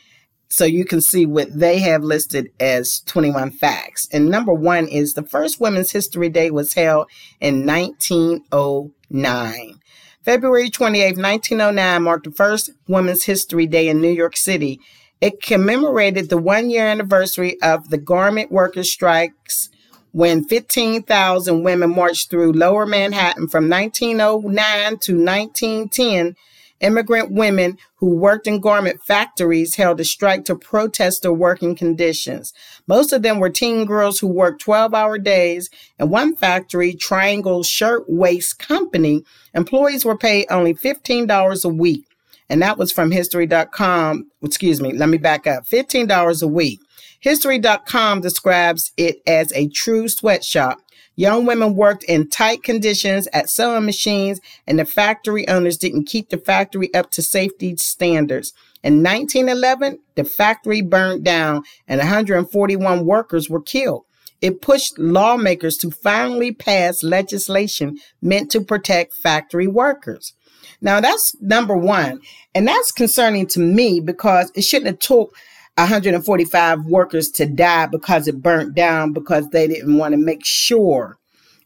so 0.48 0.64
you 0.64 0.84
can 0.84 1.00
see 1.00 1.26
what 1.26 1.58
they 1.58 1.80
have 1.80 2.04
listed 2.04 2.52
as 2.60 3.00
21 3.00 3.50
facts. 3.52 4.06
And 4.12 4.30
number 4.30 4.54
one 4.54 4.86
is 4.86 5.14
the 5.14 5.24
first 5.24 5.60
Women's 5.60 5.90
History 5.90 6.28
Day 6.28 6.48
was 6.50 6.74
held 6.74 7.08
in 7.40 7.66
1909. 7.66 9.80
February 10.22 10.70
28, 10.70 11.16
1909 11.16 12.02
marked 12.02 12.24
the 12.24 12.30
first 12.30 12.70
Women's 12.88 13.24
History 13.24 13.66
Day 13.66 13.88
in 13.88 14.00
New 14.00 14.12
York 14.12 14.36
City. 14.36 14.78
It 15.20 15.42
commemorated 15.42 16.30
the 16.30 16.38
one 16.38 16.70
year 16.70 16.86
anniversary 16.86 17.60
of 17.60 17.90
the 17.90 17.98
garment 17.98 18.52
workers' 18.52 18.92
strikes 18.92 19.70
when 20.12 20.44
15,000 20.44 21.64
women 21.64 21.90
marched 21.90 22.30
through 22.30 22.52
lower 22.52 22.86
Manhattan 22.86 23.48
from 23.48 23.68
1909 23.68 24.98
to 24.98 25.18
1910 25.18 26.36
Immigrant 26.84 27.32
women 27.32 27.78
who 27.96 28.14
worked 28.14 28.46
in 28.46 28.60
garment 28.60 29.00
factories 29.02 29.76
held 29.76 30.00
a 30.00 30.04
strike 30.04 30.44
to 30.44 30.54
protest 30.54 31.22
their 31.22 31.32
working 31.32 31.74
conditions. 31.74 32.52
Most 32.86 33.10
of 33.10 33.22
them 33.22 33.38
were 33.38 33.48
teen 33.48 33.86
girls 33.86 34.18
who 34.18 34.26
worked 34.26 34.60
12 34.60 34.92
hour 34.92 35.16
days. 35.16 35.70
In 35.98 36.10
one 36.10 36.36
factory, 36.36 36.92
Triangle 36.92 37.62
Shirtwaist 37.62 38.58
Company, 38.58 39.24
employees 39.54 40.04
were 40.04 40.18
paid 40.18 40.44
only 40.50 40.74
$15 40.74 41.64
a 41.64 41.68
week. 41.68 42.04
And 42.50 42.60
that 42.60 42.76
was 42.76 42.92
from 42.92 43.10
history.com. 43.10 44.30
Excuse 44.42 44.82
me, 44.82 44.92
let 44.92 45.08
me 45.08 45.16
back 45.16 45.46
up 45.46 45.64
$15 45.64 46.42
a 46.42 46.46
week. 46.46 46.80
History.com 47.20 48.20
describes 48.20 48.92
it 48.98 49.22
as 49.26 49.50
a 49.54 49.68
true 49.68 50.08
sweatshop. 50.08 50.83
Young 51.16 51.46
women 51.46 51.76
worked 51.76 52.02
in 52.04 52.28
tight 52.28 52.62
conditions 52.62 53.28
at 53.32 53.48
sewing 53.48 53.84
machines, 53.84 54.40
and 54.66 54.78
the 54.78 54.84
factory 54.84 55.46
owners 55.48 55.76
didn't 55.76 56.06
keep 56.06 56.30
the 56.30 56.38
factory 56.38 56.92
up 56.92 57.10
to 57.12 57.22
safety 57.22 57.76
standards. 57.76 58.52
In 58.82 59.02
1911, 59.02 60.00
the 60.14 60.24
factory 60.24 60.82
burned 60.82 61.24
down 61.24 61.62
and 61.88 61.98
141 61.98 63.06
workers 63.06 63.48
were 63.48 63.62
killed. 63.62 64.04
It 64.42 64.60
pushed 64.60 64.98
lawmakers 64.98 65.78
to 65.78 65.90
finally 65.90 66.52
pass 66.52 67.02
legislation 67.02 67.98
meant 68.20 68.50
to 68.50 68.60
protect 68.60 69.14
factory 69.14 69.66
workers. 69.66 70.34
Now 70.82 71.00
that's 71.00 71.34
number 71.40 71.74
one. 71.74 72.20
And 72.54 72.68
that's 72.68 72.92
concerning 72.92 73.46
to 73.48 73.60
me 73.60 74.00
because 74.00 74.52
it 74.54 74.62
shouldn't 74.62 74.88
have 74.88 74.98
took 74.98 75.34
145 75.76 76.86
workers 76.86 77.30
to 77.30 77.46
die 77.46 77.86
because 77.86 78.28
it 78.28 78.42
burnt 78.42 78.74
down 78.74 79.12
because 79.12 79.48
they 79.48 79.66
didn't 79.66 79.96
want 79.96 80.12
to 80.12 80.18
make 80.18 80.44
sure 80.44 81.18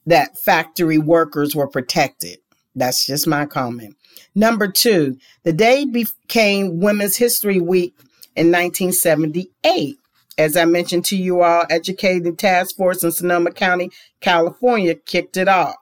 that 0.07 0.39
factory 0.39 0.99
workers 0.99 1.55
were 1.55 1.69
protected. 1.69 2.39
That's 2.75 3.05
just 3.05 3.27
my 3.27 3.45
comment. 3.45 3.97
Number 4.35 4.69
two, 4.69 5.19
the 5.43 5.53
day 5.53 5.85
became 5.85 6.81
Women's 6.81 7.17
History 7.17 7.61
Week 7.61 7.95
in 8.35 8.53
1978. 8.53 9.99
As 10.39 10.57
I 10.57 10.65
mentioned 10.65 11.05
to 11.07 11.17
you 11.17 11.43
all, 11.43 11.65
Educated 11.69 12.39
Task 12.39 12.77
Force 12.77 13.03
in 13.03 13.11
Sonoma 13.11 13.51
County, 13.51 13.91
California 14.21 14.95
kicked 14.95 15.37
it 15.37 15.49
off. 15.49 15.75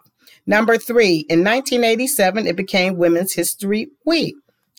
Number 0.47 0.79
three, 0.79 1.27
in 1.29 1.45
1987, 1.45 2.47
it 2.47 2.57
became 2.57 2.97
Women's 2.97 3.35
History 3.35 3.91
Week. 4.05 4.37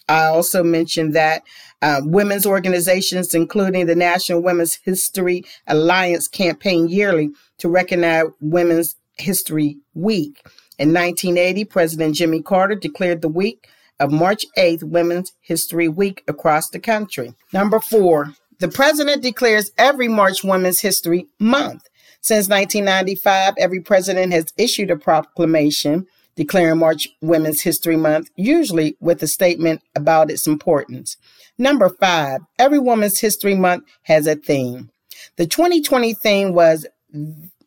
I 0.09 0.25
also 0.27 0.63
mentioned 0.63 1.13
that 1.15 1.43
uh, 1.81 2.01
women's 2.03 2.45
organizations, 2.45 3.33
including 3.33 3.85
the 3.85 3.95
National 3.95 4.41
Women's 4.41 4.75
History 4.75 5.43
Alliance, 5.67 6.27
campaign 6.27 6.87
yearly 6.87 7.31
to 7.57 7.69
recognize 7.69 8.27
Women's 8.39 8.95
History 9.15 9.77
Week. 9.93 10.41
In 10.79 10.93
1980, 10.93 11.65
President 11.65 12.15
Jimmy 12.15 12.41
Carter 12.41 12.75
declared 12.75 13.21
the 13.21 13.27
week 13.27 13.67
of 13.99 14.11
March 14.11 14.45
8th 14.57 14.83
Women's 14.83 15.33
History 15.41 15.87
Week 15.87 16.23
across 16.27 16.69
the 16.69 16.79
country. 16.79 17.33
Number 17.51 17.79
four, 17.79 18.33
the 18.59 18.67
president 18.67 19.23
declares 19.23 19.71
every 19.77 20.07
March 20.07 20.43
Women's 20.43 20.81
History 20.81 21.27
Month. 21.39 21.87
Since 22.21 22.49
1995, 22.49 23.55
every 23.57 23.79
president 23.79 24.33
has 24.33 24.53
issued 24.57 24.91
a 24.91 24.97
proclamation 24.97 26.07
declaring 26.37 26.79
March 26.79 27.09
Women's 27.21 27.61
History 27.61 27.97
Month, 27.97 28.29
usually 28.37 28.95
with 29.01 29.21
a 29.21 29.27
statement 29.27 29.81
about 29.95 30.31
its 30.31 30.47
importance. 30.47 31.17
Number 31.57 31.89
five, 31.89 32.41
every 32.57 32.79
Women's 32.79 33.19
History 33.19 33.55
Month 33.55 33.83
has 34.03 34.27
a 34.27 34.35
theme. 34.35 34.91
The 35.35 35.47
2020 35.47 36.13
theme 36.13 36.53
was 36.53 36.87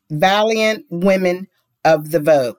Valiant 0.09 0.87
Women 0.89 1.49
of 1.85 2.13
the 2.13 2.21
Vote 2.21 2.57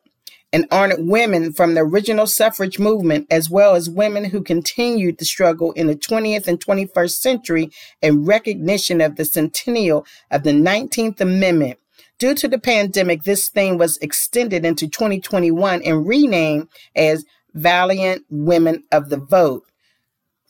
and 0.54 0.67
honored 0.69 1.00
women 1.00 1.54
from 1.54 1.74
the 1.74 1.82
original 1.82 2.28
suffrage 2.28 2.78
movement 2.78 3.26
as 3.32 3.50
well 3.50 3.76
as 3.76 3.89
women 3.89 4.26
who 4.26 4.43
continued 4.43 5.17
the 5.17 5.26
struggle 5.26 5.71
in 5.74 5.88
the 5.88 5.95
20th 5.95 6.47
and 6.47 6.63
21st 6.63 7.12
century 7.12 7.71
in 8.02 8.26
recognition 8.26 9.00
of 9.00 9.15
the 9.15 9.24
centennial 9.24 10.06
of 10.30 10.43
the 10.43 10.52
19th 10.52 11.21
Amendment 11.21 11.80
Due 12.21 12.36
to 12.36 12.47
the 12.47 12.60
pandemic, 12.60 13.23
this 13.23 13.49
theme 13.49 13.79
was 13.79 13.97
extended 13.97 14.63
into 14.63 14.88
2021 14.88 15.81
and 15.81 16.07
renamed 16.07 16.67
as 16.95 17.25
Valiant 17.55 18.23
Women 18.29 18.84
of 18.91 19.10
the 19.10 19.17
Vote, 19.17 19.63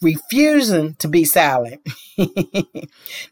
refusing 0.02 0.96
to 0.96 1.08
be 1.08 1.24
silent. 1.24 1.80
the 2.18 2.88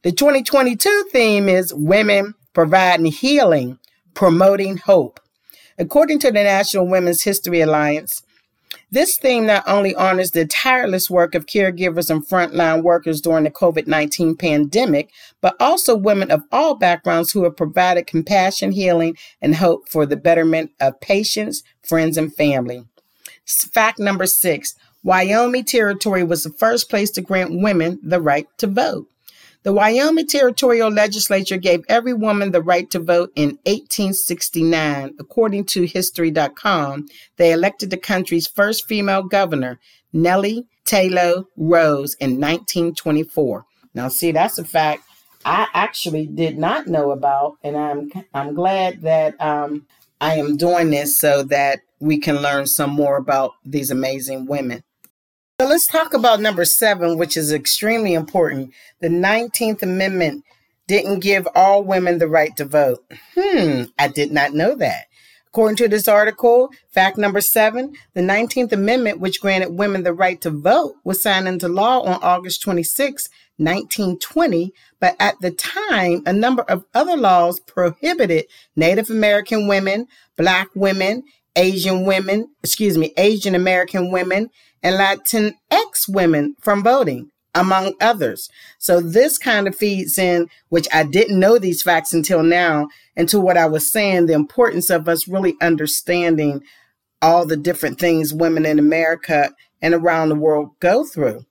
2022 0.06 1.10
theme 1.12 1.50
is 1.50 1.74
Women 1.74 2.34
Providing 2.54 3.08
Healing, 3.08 3.78
Promoting 4.14 4.78
Hope. 4.78 5.20
According 5.78 6.20
to 6.20 6.28
the 6.28 6.42
National 6.42 6.88
Women's 6.88 7.24
History 7.24 7.60
Alliance, 7.60 8.24
this 8.92 9.18
theme 9.18 9.46
not 9.46 9.64
only 9.68 9.96
honors 9.96 10.32
the 10.32 10.46
tireless 10.46 11.10
work 11.10 11.36
of 11.36 11.46
caregivers 11.46 12.10
and 12.10 12.26
frontline 12.26 12.84
workers 12.84 13.22
during 13.22 13.44
the 13.44 13.52
COVID 13.52 13.88
19 13.88 14.36
pandemic, 14.36 15.12
but 15.42 15.56
also 15.60 15.96
women 15.96 16.32
of 16.32 16.44
all 16.52 16.76
backgrounds 16.76 17.32
who 17.32 17.44
have 17.44 17.58
provided 17.58 18.08
compassion, 18.08 18.72
healing, 18.72 19.16
and 19.42 19.56
hope 19.56 19.90
for 19.90 20.06
the 20.06 20.18
betterment 20.18 20.72
of 20.80 21.00
patients, 21.00 21.64
friends, 21.82 22.18
and 22.18 22.34
family. 22.36 22.86
Fact 23.46 24.00
number 24.00 24.26
six 24.26 24.76
Wyoming 25.04 25.64
Territory 25.64 26.24
was 26.24 26.44
the 26.44 26.52
first 26.52 26.90
place 26.90 27.10
to 27.12 27.22
grant 27.22 27.62
women 27.62 28.00
the 28.04 28.22
right 28.22 28.48
to 28.58 28.68
vote. 28.68 29.08
The 29.64 29.74
Wyoming 29.74 30.28
Territorial 30.28 30.90
Legislature 30.90 31.58
gave 31.58 31.84
every 31.90 32.14
woman 32.14 32.52
the 32.52 32.62
right 32.62 32.90
to 32.92 33.00
vote 33.00 33.32
in 33.36 33.58
1869. 33.66 35.16
According 35.20 35.66
to 35.66 35.86
History.com, 35.86 37.08
they 37.36 37.52
elected 37.52 37.90
the 37.90 37.98
country's 37.98 38.48
first 38.48 38.88
female 38.88 39.24
governor, 39.24 39.78
Nellie 40.14 40.66
Tayloe 40.86 41.46
Ross, 41.58 42.14
in 42.16 42.40
1924. 42.40 43.66
Now, 43.94 44.08
see, 44.08 44.32
that's 44.32 44.58
a 44.58 44.64
fact 44.64 45.04
I 45.44 45.68
actually 45.74 46.26
did 46.28 46.58
not 46.58 46.88
know 46.88 47.12
about, 47.12 47.58
and 47.64 47.76
I'm 47.78 48.12
I'm 48.34 48.54
glad 48.54 49.02
that 49.02 49.40
um, 49.42 49.86
I 50.22 50.36
am 50.36 50.56
doing 50.56 50.90
this 50.90 51.18
so 51.18 51.44
that 51.44 51.80
we 52.00 52.18
can 52.18 52.42
learn 52.42 52.66
some 52.66 52.92
more 52.92 53.18
about 53.18 53.54
these 53.66 53.92
amazing 53.92 54.46
women. 54.46 54.84
So 55.60 55.68
let's 55.68 55.88
talk 55.88 56.14
about 56.14 56.40
number 56.40 56.64
seven, 56.64 57.18
which 57.18 57.36
is 57.36 57.52
extremely 57.52 58.14
important. 58.14 58.72
The 59.02 59.10
19th 59.10 59.84
Amendment 59.84 60.46
didn't 60.88 61.20
give 61.20 61.50
all 61.54 61.84
women 61.84 62.18
the 62.18 62.30
right 62.30 62.56
to 62.56 62.64
vote. 62.64 63.04
Hmm, 63.36 63.84
I 64.00 64.08
did 64.08 64.32
not 64.32 64.54
know 64.54 64.74
that. 64.76 65.08
According 65.48 65.76
to 65.78 65.90
this 65.90 66.08
article, 66.08 66.70
fact 66.92 67.18
number 67.18 67.42
seven, 67.42 67.94
the 68.14 68.22
19th 68.22 68.72
Amendment, 68.72 69.20
which 69.20 69.42
granted 69.42 69.72
women 69.72 70.04
the 70.04 70.14
right 70.14 70.40
to 70.40 70.50
vote, 70.50 70.94
was 71.04 71.22
signed 71.22 71.50
into 71.50 71.68
law 71.68 72.04
on 72.04 72.24
August 72.24 72.62
26, 72.62 73.28
1920. 73.58 74.72
But 75.02 75.18
at 75.20 75.42
the 75.42 75.52
time, 75.52 76.24
a 76.26 76.32
number 76.32 76.62
of 76.64 76.86
other 76.94 77.18
laws 77.18 77.60
prohibited 77.60 78.46
Native 78.78 79.10
American 79.10 79.68
women, 79.68 80.08
Black 80.38 80.70
women, 80.74 81.24
Asian 81.56 82.06
women, 82.06 82.50
excuse 82.64 82.98
me, 82.98 83.14
Asian 83.18 83.56
American 83.56 84.12
women, 84.12 84.50
and 84.84 84.96
Latinx 84.96 86.08
women 86.08 86.56
from 86.62 86.84
voting, 86.84 87.30
among 87.54 87.94
others. 88.00 88.50
So 88.78 89.02
this 89.02 89.38
kind 89.38 89.68
of 89.68 89.76
feeds 89.76 90.18
in, 90.18 90.48
which 90.70 90.88
I 90.94 91.04
didn't 91.04 91.40
know 91.40 91.58
these 91.58 91.82
facts 91.82 92.14
until 92.14 92.44
now, 92.44 92.88
into 93.16 93.40
what 93.40 93.58
I 93.58 93.66
was 93.66 93.92
saying, 93.92 94.26
the 94.26 94.34
importance 94.34 94.90
of 94.90 95.10
us 95.10 95.28
really 95.28 95.56
understanding 95.62 96.62
all 97.22 97.46
the 97.46 97.58
different 97.58 98.00
things 98.00 98.34
women 98.34 98.66
in 98.66 98.80
America 98.80 99.52
and 99.82 99.94
around 99.94 100.30
the 100.30 100.36
world 100.36 100.72
go 100.80 101.04
through. 101.04 101.46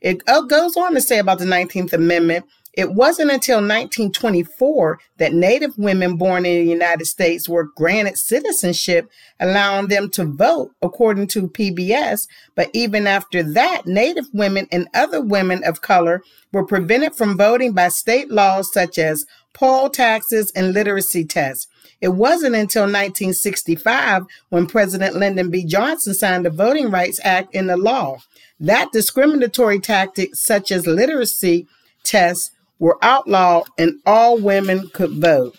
It 0.00 0.22
uh, 0.28 0.42
goes 0.42 0.76
on 0.76 0.94
to 0.94 1.00
say 1.00 1.18
about 1.18 1.38
the 1.38 1.44
19th 1.44 1.92
Amendment 1.92 2.46
It 2.78 2.92
wasn't 2.92 3.32
until 3.32 3.56
1924 3.56 5.00
that 5.16 5.32
Native 5.32 5.76
women 5.78 6.16
born 6.16 6.46
in 6.46 6.64
the 6.64 6.70
United 6.70 7.06
States 7.06 7.48
were 7.48 7.64
granted 7.64 8.16
citizenship, 8.16 9.10
allowing 9.40 9.88
them 9.88 10.08
to 10.10 10.24
vote 10.24 10.70
according 10.80 11.26
to 11.28 11.48
PBS. 11.48 12.28
But 12.54 12.70
even 12.72 13.08
after 13.08 13.42
that, 13.42 13.88
Native 13.88 14.26
women 14.32 14.68
and 14.70 14.86
other 14.94 15.20
women 15.20 15.64
of 15.64 15.80
color 15.80 16.22
were 16.52 16.64
prevented 16.64 17.16
from 17.16 17.36
voting 17.36 17.72
by 17.72 17.88
state 17.88 18.30
laws 18.30 18.72
such 18.72 18.96
as 18.96 19.26
poll 19.54 19.90
taxes 19.90 20.52
and 20.54 20.72
literacy 20.72 21.24
tests. 21.24 21.66
It 22.00 22.10
wasn't 22.10 22.54
until 22.54 22.82
1965 22.82 24.22
when 24.50 24.68
President 24.68 25.16
Lyndon 25.16 25.50
B. 25.50 25.64
Johnson 25.64 26.14
signed 26.14 26.46
the 26.46 26.50
Voting 26.50 26.92
Rights 26.92 27.18
Act 27.24 27.52
into 27.56 27.76
law. 27.76 28.18
That 28.60 28.92
discriminatory 28.92 29.80
tactics 29.80 30.40
such 30.40 30.70
as 30.70 30.86
literacy 30.86 31.66
tests 32.04 32.52
were 32.78 32.98
outlawed 33.02 33.68
and 33.78 34.00
all 34.06 34.38
women 34.38 34.88
could 34.90 35.12
vote. 35.12 35.56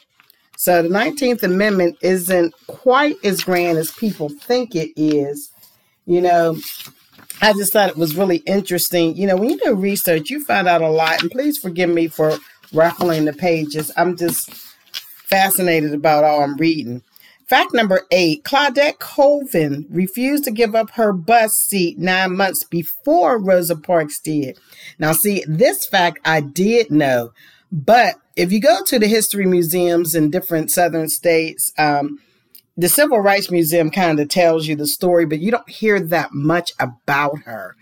So 0.58 0.82
the 0.84 0.90
19th 0.90 1.44
Amendment 1.44 1.98
isn't 2.02 2.54
quite 2.68 3.16
as 3.24 3.44
grand 3.44 3.78
as 3.78 3.92
people 3.92 4.30
think 4.30 4.76
it 4.76 4.92
is. 5.00 5.52
You 6.06 6.22
know, 6.22 6.58
I 7.42 7.54
just 7.54 7.72
thought 7.72 7.90
it 7.90 7.98
was 7.98 8.16
really 8.16 8.38
interesting. 8.38 9.16
You 9.16 9.28
know, 9.28 9.38
when 9.38 9.52
you 9.52 9.60
do 9.60 9.76
research, 9.76 10.30
you 10.30 10.44
find 10.44 10.68
out 10.68 10.82
a 10.82 10.90
lot. 10.90 11.22
And 11.22 11.32
please 11.32 11.58
forgive 11.58 11.90
me 11.90 12.08
for 12.08 12.38
ruffling 12.74 13.26
the 13.26 13.34
pages. 13.34 13.92
I'm 13.96 14.18
just 14.18 14.52
fascinated 15.30 15.94
about 15.94 16.24
all 16.26 16.44
I'm 16.44 16.58
reading. 16.58 17.04
Fact 17.50 17.74
number 17.74 18.06
eight 18.12 18.44
Claudette 18.44 19.00
Colvin 19.00 19.88
refused 19.90 20.44
to 20.44 20.52
give 20.52 20.76
up 20.76 20.92
her 20.92 21.12
bus 21.12 21.56
seat 21.56 21.98
nine 21.98 22.38
months 22.38 22.64
before 22.64 23.40
Rosa 23.40 23.76
Parks 23.76 24.20
did. 24.20 24.60
Now, 25.00 25.14
see, 25.14 25.44
this 25.48 25.84
fact 25.84 26.20
I 26.24 26.42
did 26.42 26.92
know, 26.92 27.32
but 27.72 28.18
if 28.36 28.52
you 28.52 28.62
go 28.62 28.84
to 28.84 29.00
the 29.00 29.08
history 29.08 29.48
museums 29.48 30.14
in 30.14 30.30
different 30.30 30.70
southern 30.70 31.10
states, 31.10 31.74
um, 31.80 32.20
the 32.78 32.88
Civil 32.88 33.20
Rights 33.20 33.50
Museum 33.50 33.90
kind 33.90 34.20
of 34.20 34.30
tells 34.30 34.68
you 34.68 34.76
the 34.76 34.86
story, 34.86 35.26
but 35.26 35.40
you 35.40 35.50
don't 35.50 35.68
hear 35.68 36.00
that 36.00 36.32
much 36.32 36.72
about 36.80 37.40
her. 37.40 37.76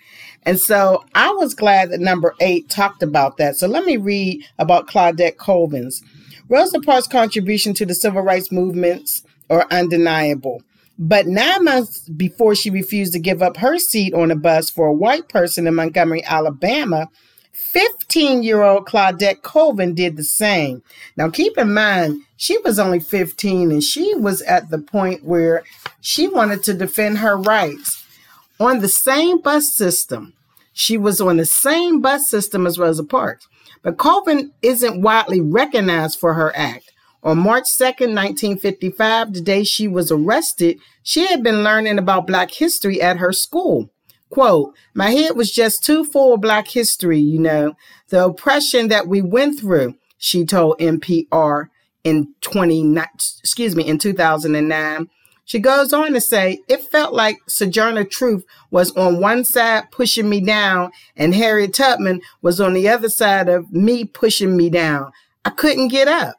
And 0.44 0.62
so 0.62 1.04
I 1.14 1.32
was 1.32 1.54
glad 1.54 1.92
that 1.92 2.00
number 2.00 2.36
eight 2.40 2.70
talked 2.70 3.04
about 3.04 3.36
that. 3.36 3.58
So 3.58 3.68
let 3.68 3.84
me 3.84 3.98
read 3.98 4.46
about 4.58 4.88
Claudette 4.88 5.36
Colvin's. 5.36 6.02
Rosa 6.48 6.80
Parks' 6.80 7.08
contribution 7.08 7.74
to 7.74 7.86
the 7.86 7.94
civil 7.94 8.22
rights 8.22 8.50
movements 8.50 9.24
are 9.50 9.68
undeniable. 9.72 10.62
But 11.00 11.28
nine 11.28 11.64
months 11.64 12.10
before 12.10 12.56
she 12.56 12.70
refused 12.70 13.14
to 13.14 13.20
give 13.20 13.42
up 13.42 13.58
her 13.58 13.78
seat 13.78 14.14
on 14.14 14.32
a 14.32 14.36
bus 14.36 14.70
for 14.70 14.88
a 14.88 14.94
white 14.94 15.30
person 15.30 15.68
in 15.68 15.76
Montgomery, 15.76 16.24
Alabama, 16.26 17.10
15 17.58 18.44
year 18.44 18.64
old 18.64 18.86
Claudette 18.86 19.42
Colvin 19.42 19.94
did 19.94 20.16
the 20.18 20.24
same. 20.24 20.82
Now, 21.16 21.30
keep 21.30 21.58
in 21.58 21.74
mind, 21.74 22.22
she 22.36 22.58
was 22.60 22.80
only 22.80 23.00
15 23.00 23.72
and 23.72 23.84
she 23.84 24.16
was 24.16 24.42
at 24.44 24.70
the 24.70 24.80
point 24.80 25.24
where 25.24 25.64
she 26.02 26.28
wanted 26.28 26.64
to 26.64 26.74
defend 26.74 27.20
her 27.20 27.38
rights. 27.38 28.04
On 28.60 28.80
the 28.80 28.88
same 28.88 29.40
bus 29.40 29.72
system, 29.72 30.34
she 30.74 30.98
was 30.98 31.22
on 31.22 31.38
the 31.38 31.46
same 31.46 32.02
bus 32.02 32.30
system 32.30 32.66
as 32.66 32.80
Rosa 32.80 33.04
Parks, 33.04 33.48
but 33.84 33.98
Colvin 33.98 34.52
isn't 34.62 35.02
widely 35.02 35.42
recognized 35.42 36.20
for 36.20 36.36
her 36.36 36.56
act. 36.56 36.92
On 37.24 37.38
March 37.38 37.66
2nd, 37.66 38.16
1955, 38.16 39.34
the 39.34 39.42
day 39.42 39.64
she 39.64 39.88
was 39.88 40.12
arrested, 40.12 40.80
she 41.04 41.28
had 41.28 41.44
been 41.44 41.64
learning 41.64 41.98
about 41.98 42.28
Black 42.28 42.52
history 42.52 43.02
at 43.02 43.18
her 43.18 43.34
school. 43.34 43.90
Quote, 44.30 44.76
my 44.94 45.10
head 45.12 45.36
was 45.36 45.52
just 45.52 45.84
too 45.84 46.04
full 46.04 46.34
of 46.34 46.42
Black 46.42 46.68
history, 46.68 47.20
you 47.20 47.40
know, 47.40 47.76
the 48.10 48.26
oppression 48.26 48.90
that 48.90 49.08
we 49.08 49.22
went 49.22 49.60
through, 49.60 49.96
she 50.18 50.46
told 50.46 50.80
NPR 50.80 51.70
in 52.04 52.34
20, 52.42 52.96
excuse 53.42 53.76
me, 53.76 53.86
in 53.86 53.98
2009. 53.98 55.10
She 55.46 55.60
goes 55.60 55.94
on 55.94 56.12
to 56.12 56.20
say, 56.20 56.60
it 56.68 56.84
felt 56.84 57.14
like 57.14 57.38
Sojourner 57.48 58.04
Truth 58.04 58.46
was 58.70 58.92
on 58.98 59.22
one 59.22 59.46
side 59.46 59.92
pushing 59.92 60.30
me 60.30 60.42
down 60.42 60.92
and 61.16 61.34
Harriet 61.34 61.74
Tubman 61.74 62.22
was 62.42 62.60
on 62.60 62.74
the 62.74 62.90
other 62.90 63.08
side 63.08 63.48
of 63.48 63.72
me 63.72 64.04
pushing 64.04 64.58
me 64.58 64.70
down. 64.70 65.12
I 65.46 65.52
couldn't 65.52 65.88
get 65.88 66.10
up. 66.10 66.36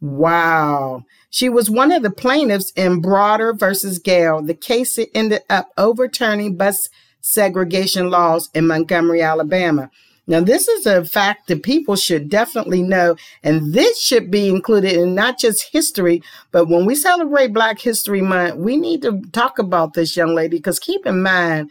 Wow. 0.00 1.04
She 1.28 1.48
was 1.48 1.70
one 1.70 1.92
of 1.92 2.02
the 2.02 2.10
plaintiffs 2.10 2.72
in 2.74 3.02
Browder 3.02 3.58
versus 3.58 3.98
Gayle, 3.98 4.42
the 4.42 4.54
case 4.54 4.98
ended 5.14 5.42
up 5.50 5.68
overturning 5.76 6.56
bus 6.56 6.88
segregation 7.20 8.10
laws 8.10 8.48
in 8.54 8.66
Montgomery, 8.66 9.20
Alabama. 9.22 9.90
Now, 10.26 10.40
this 10.40 10.68
is 10.68 10.86
a 10.86 11.04
fact 11.04 11.48
that 11.48 11.64
people 11.64 11.96
should 11.96 12.28
definitely 12.28 12.82
know, 12.82 13.16
and 13.42 13.74
this 13.74 14.00
should 14.00 14.30
be 14.30 14.48
included 14.48 14.92
in 14.92 15.14
not 15.14 15.38
just 15.38 15.72
history, 15.72 16.22
but 16.52 16.66
when 16.66 16.86
we 16.86 16.94
celebrate 16.94 17.52
Black 17.52 17.80
History 17.80 18.20
Month, 18.20 18.56
we 18.56 18.76
need 18.76 19.02
to 19.02 19.22
talk 19.32 19.58
about 19.58 19.94
this 19.94 20.16
young 20.16 20.34
lady 20.34 20.58
because 20.58 20.78
keep 20.78 21.04
in 21.04 21.22
mind, 21.22 21.70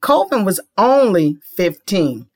Colvin 0.00 0.44
was 0.44 0.60
only 0.78 1.38
15. 1.56 2.26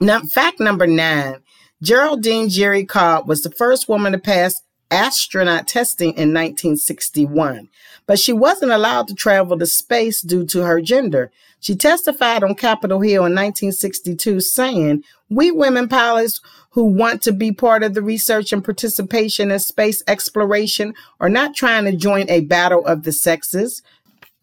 Now, 0.00 0.22
fact 0.22 0.60
number 0.60 0.86
nine 0.86 1.36
Geraldine 1.82 2.50
Jerry 2.50 2.84
Cobb 2.84 3.26
was 3.26 3.42
the 3.42 3.50
first 3.50 3.88
woman 3.88 4.12
to 4.12 4.18
pass 4.18 4.62
astronaut 4.90 5.66
testing 5.66 6.08
in 6.10 6.34
1961, 6.34 7.68
but 8.06 8.18
she 8.18 8.34
wasn't 8.34 8.72
allowed 8.72 9.08
to 9.08 9.14
travel 9.14 9.58
to 9.58 9.64
space 9.66 10.20
due 10.20 10.44
to 10.46 10.62
her 10.62 10.82
gender. 10.82 11.30
She 11.60 11.74
testified 11.74 12.42
on 12.42 12.54
Capitol 12.54 13.00
Hill 13.00 13.24
in 13.24 13.34
1962 13.34 14.40
saying, 14.40 15.04
We 15.30 15.50
women 15.50 15.88
pilots 15.88 16.42
who 16.70 16.84
want 16.84 17.22
to 17.22 17.32
be 17.32 17.50
part 17.50 17.82
of 17.82 17.94
the 17.94 18.02
research 18.02 18.52
and 18.52 18.62
participation 18.62 19.50
in 19.50 19.58
space 19.58 20.02
exploration 20.06 20.92
are 21.18 21.30
not 21.30 21.54
trying 21.54 21.84
to 21.84 21.96
join 21.96 22.28
a 22.28 22.40
battle 22.40 22.84
of 22.84 23.04
the 23.04 23.12
sexes. 23.12 23.82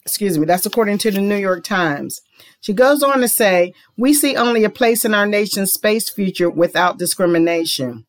Excuse 0.05 0.39
me, 0.39 0.45
that's 0.45 0.65
according 0.65 0.97
to 0.99 1.11
the 1.11 1.21
New 1.21 1.37
York 1.37 1.63
Times. 1.63 2.21
She 2.59 2.73
goes 2.73 3.03
on 3.03 3.21
to 3.21 3.27
say, 3.27 3.73
We 3.97 4.13
see 4.13 4.35
only 4.35 4.63
a 4.63 4.69
place 4.69 5.05
in 5.05 5.13
our 5.13 5.25
nation's 5.25 5.73
space 5.73 6.09
future 6.09 6.49
without 6.49 6.97
discrimination. 6.97 8.05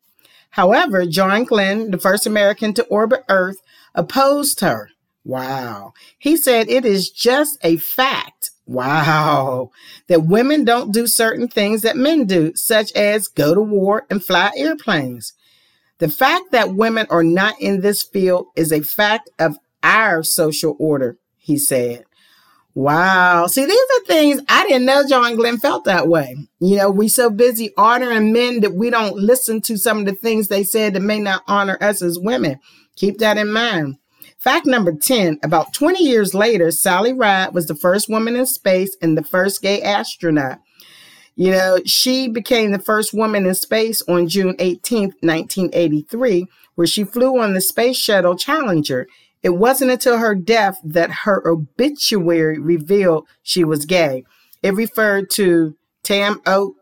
However, 0.50 1.06
John 1.06 1.44
Glenn, 1.44 1.90
the 1.90 1.98
first 1.98 2.26
American 2.26 2.72
to 2.74 2.84
orbit 2.84 3.24
Earth, 3.28 3.58
opposed 3.94 4.60
her. 4.60 4.90
Wow. 5.24 5.92
He 6.18 6.36
said 6.36 6.68
it 6.68 6.86
is 6.86 7.10
just 7.10 7.58
a 7.62 7.76
fact. 7.76 8.50
Wow. 8.66 9.70
That 10.06 10.26
women 10.26 10.64
don't 10.64 10.92
do 10.92 11.06
certain 11.06 11.48
things 11.48 11.82
that 11.82 11.96
men 11.96 12.24
do, 12.24 12.54
such 12.54 12.92
as 12.92 13.28
go 13.28 13.54
to 13.54 13.60
war 13.60 14.06
and 14.08 14.24
fly 14.24 14.50
airplanes. 14.56 15.34
The 15.98 16.08
fact 16.08 16.52
that 16.52 16.74
women 16.74 17.06
are 17.10 17.24
not 17.24 17.60
in 17.60 17.80
this 17.80 18.02
field 18.02 18.46
is 18.56 18.72
a 18.72 18.80
fact 18.80 19.30
of 19.38 19.58
our 19.82 20.22
social 20.22 20.76
order, 20.78 21.18
he 21.36 21.58
said. 21.58 22.04
Wow. 22.78 23.48
See, 23.48 23.64
these 23.64 23.74
are 23.76 24.04
things 24.04 24.40
I 24.48 24.62
didn't 24.62 24.84
know 24.84 25.02
John 25.04 25.34
Glenn 25.34 25.58
felt 25.58 25.82
that 25.86 26.06
way. 26.06 26.36
You 26.60 26.76
know, 26.76 26.90
we 26.90 27.08
so 27.08 27.28
busy 27.28 27.72
honoring 27.76 28.32
men 28.32 28.60
that 28.60 28.76
we 28.76 28.88
don't 28.88 29.16
listen 29.16 29.60
to 29.62 29.76
some 29.76 29.98
of 29.98 30.06
the 30.06 30.12
things 30.12 30.46
they 30.46 30.62
said 30.62 30.94
that 30.94 31.00
may 31.00 31.18
not 31.18 31.42
honor 31.48 31.76
us 31.80 32.02
as 32.02 32.20
women. 32.20 32.60
Keep 32.94 33.18
that 33.18 33.36
in 33.36 33.52
mind. 33.52 33.96
Fact 34.38 34.64
number 34.64 34.92
10 34.92 35.40
about 35.42 35.72
20 35.72 36.04
years 36.04 36.34
later, 36.34 36.70
Sally 36.70 37.12
Ride 37.12 37.52
was 37.52 37.66
the 37.66 37.74
first 37.74 38.08
woman 38.08 38.36
in 38.36 38.46
space 38.46 38.96
and 39.02 39.18
the 39.18 39.24
first 39.24 39.60
gay 39.60 39.82
astronaut. 39.82 40.60
You 41.34 41.50
know, 41.50 41.80
she 41.84 42.28
became 42.28 42.70
the 42.70 42.78
first 42.78 43.12
woman 43.12 43.44
in 43.44 43.56
space 43.56 44.02
on 44.02 44.28
June 44.28 44.54
18th, 44.58 45.14
1983, 45.20 46.46
where 46.76 46.86
she 46.86 47.02
flew 47.02 47.40
on 47.40 47.54
the 47.54 47.60
Space 47.60 47.96
Shuttle 47.96 48.36
Challenger. 48.36 49.08
It 49.42 49.50
wasn't 49.50 49.90
until 49.90 50.18
her 50.18 50.34
death 50.34 50.78
that 50.84 51.10
her 51.24 51.46
obituary 51.46 52.58
revealed 52.58 53.26
she 53.42 53.64
was 53.64 53.86
gay. 53.86 54.24
It 54.62 54.74
referred 54.74 55.30
to 55.30 55.76
Tam 56.02 56.40
o- 56.46 56.74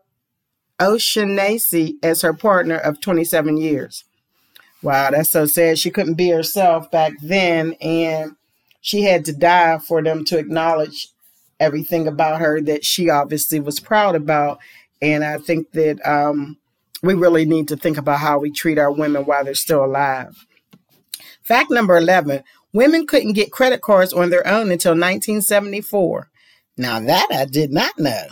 O'Shaughnessy 0.79 1.97
as 2.01 2.21
her 2.21 2.33
partner 2.33 2.77
of 2.77 3.01
27 3.01 3.57
years. 3.57 4.03
Wow, 4.81 5.11
that's 5.11 5.31
so 5.31 5.45
sad. 5.45 5.79
She 5.79 5.89
couldn't 5.89 6.15
be 6.15 6.29
herself 6.29 6.89
back 6.91 7.13
then, 7.21 7.73
and 7.81 8.35
she 8.81 9.03
had 9.03 9.25
to 9.25 9.33
die 9.33 9.79
for 9.79 10.01
them 10.03 10.23
to 10.25 10.37
acknowledge 10.37 11.09
everything 11.59 12.07
about 12.07 12.39
her 12.39 12.61
that 12.61 12.85
she 12.85 13.09
obviously 13.09 13.59
was 13.59 13.79
proud 13.79 14.15
about. 14.15 14.59
And 15.01 15.23
I 15.23 15.37
think 15.39 15.71
that 15.71 15.99
um, 16.07 16.57
we 17.01 17.13
really 17.13 17.45
need 17.45 17.67
to 17.69 17.77
think 17.77 17.97
about 17.97 18.19
how 18.19 18.39
we 18.39 18.51
treat 18.51 18.77
our 18.77 18.91
women 18.91 19.25
while 19.25 19.43
they're 19.43 19.55
still 19.55 19.83
alive. 19.83 20.45
Fact 21.47 21.71
number 21.71 21.95
11 21.95 22.43
women 22.73 23.07
couldn't 23.07 23.31
get 23.31 23.53
credit 23.53 23.79
cards 23.79 24.11
on 24.11 24.29
their 24.29 24.45
own 24.45 24.69
until 24.69 24.91
1974. 24.91 26.29
Now, 26.75 26.99
that 26.99 27.27
I 27.31 27.45
did 27.45 27.71
not 27.71 27.97
know. 27.97 28.23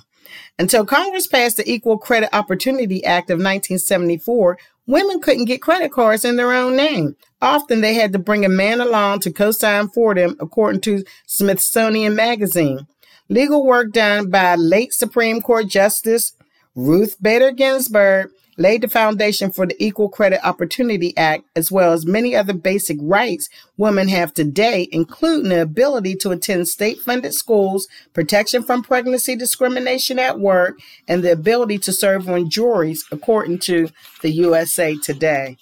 Until 0.59 0.85
Congress 0.85 1.25
passed 1.25 1.55
the 1.55 1.71
Equal 1.71 1.97
Credit 1.97 2.29
Opportunity 2.35 3.05
Act 3.05 3.29
of 3.29 3.37
1974, 3.37 4.57
women 4.85 5.21
couldn't 5.21 5.45
get 5.45 5.61
credit 5.61 5.93
cards 5.93 6.25
in 6.25 6.35
their 6.35 6.51
own 6.51 6.75
name. 6.75 7.15
Often 7.41 7.79
they 7.79 7.93
had 7.93 8.11
to 8.11 8.19
bring 8.19 8.43
a 8.43 8.49
man 8.49 8.81
along 8.81 9.21
to 9.21 9.31
co 9.31 9.51
sign 9.51 9.87
for 9.87 10.13
them, 10.13 10.35
according 10.41 10.81
to 10.81 11.05
Smithsonian 11.25 12.15
Magazine. 12.15 12.85
Legal 13.29 13.65
work 13.65 13.93
done 13.93 14.29
by 14.29 14.55
late 14.55 14.93
Supreme 14.93 15.41
Court 15.41 15.67
Justice 15.69 16.33
Ruth 16.75 17.15
Bader 17.21 17.51
Ginsburg 17.51 18.29
laid 18.57 18.81
the 18.81 18.87
foundation 18.87 19.51
for 19.51 19.65
the 19.65 19.75
Equal 19.83 20.09
Credit 20.09 20.45
Opportunity 20.45 21.15
Act, 21.17 21.43
as 21.55 21.71
well 21.71 21.93
as 21.93 22.05
many 22.05 22.35
other 22.35 22.53
basic 22.53 22.97
rights 23.01 23.49
women 23.77 24.07
have 24.07 24.33
today, 24.33 24.87
including 24.91 25.49
the 25.49 25.61
ability 25.61 26.15
to 26.15 26.31
attend 26.31 26.67
state 26.67 26.99
funded 26.99 27.33
schools, 27.33 27.87
protection 28.13 28.63
from 28.63 28.83
pregnancy 28.83 29.35
discrimination 29.35 30.19
at 30.19 30.39
work, 30.39 30.79
and 31.07 31.23
the 31.23 31.31
ability 31.31 31.77
to 31.79 31.93
serve 31.93 32.29
on 32.29 32.49
juries, 32.49 33.05
according 33.11 33.59
to 33.59 33.89
the 34.21 34.29
USA 34.29 34.95
Today. 34.95 35.57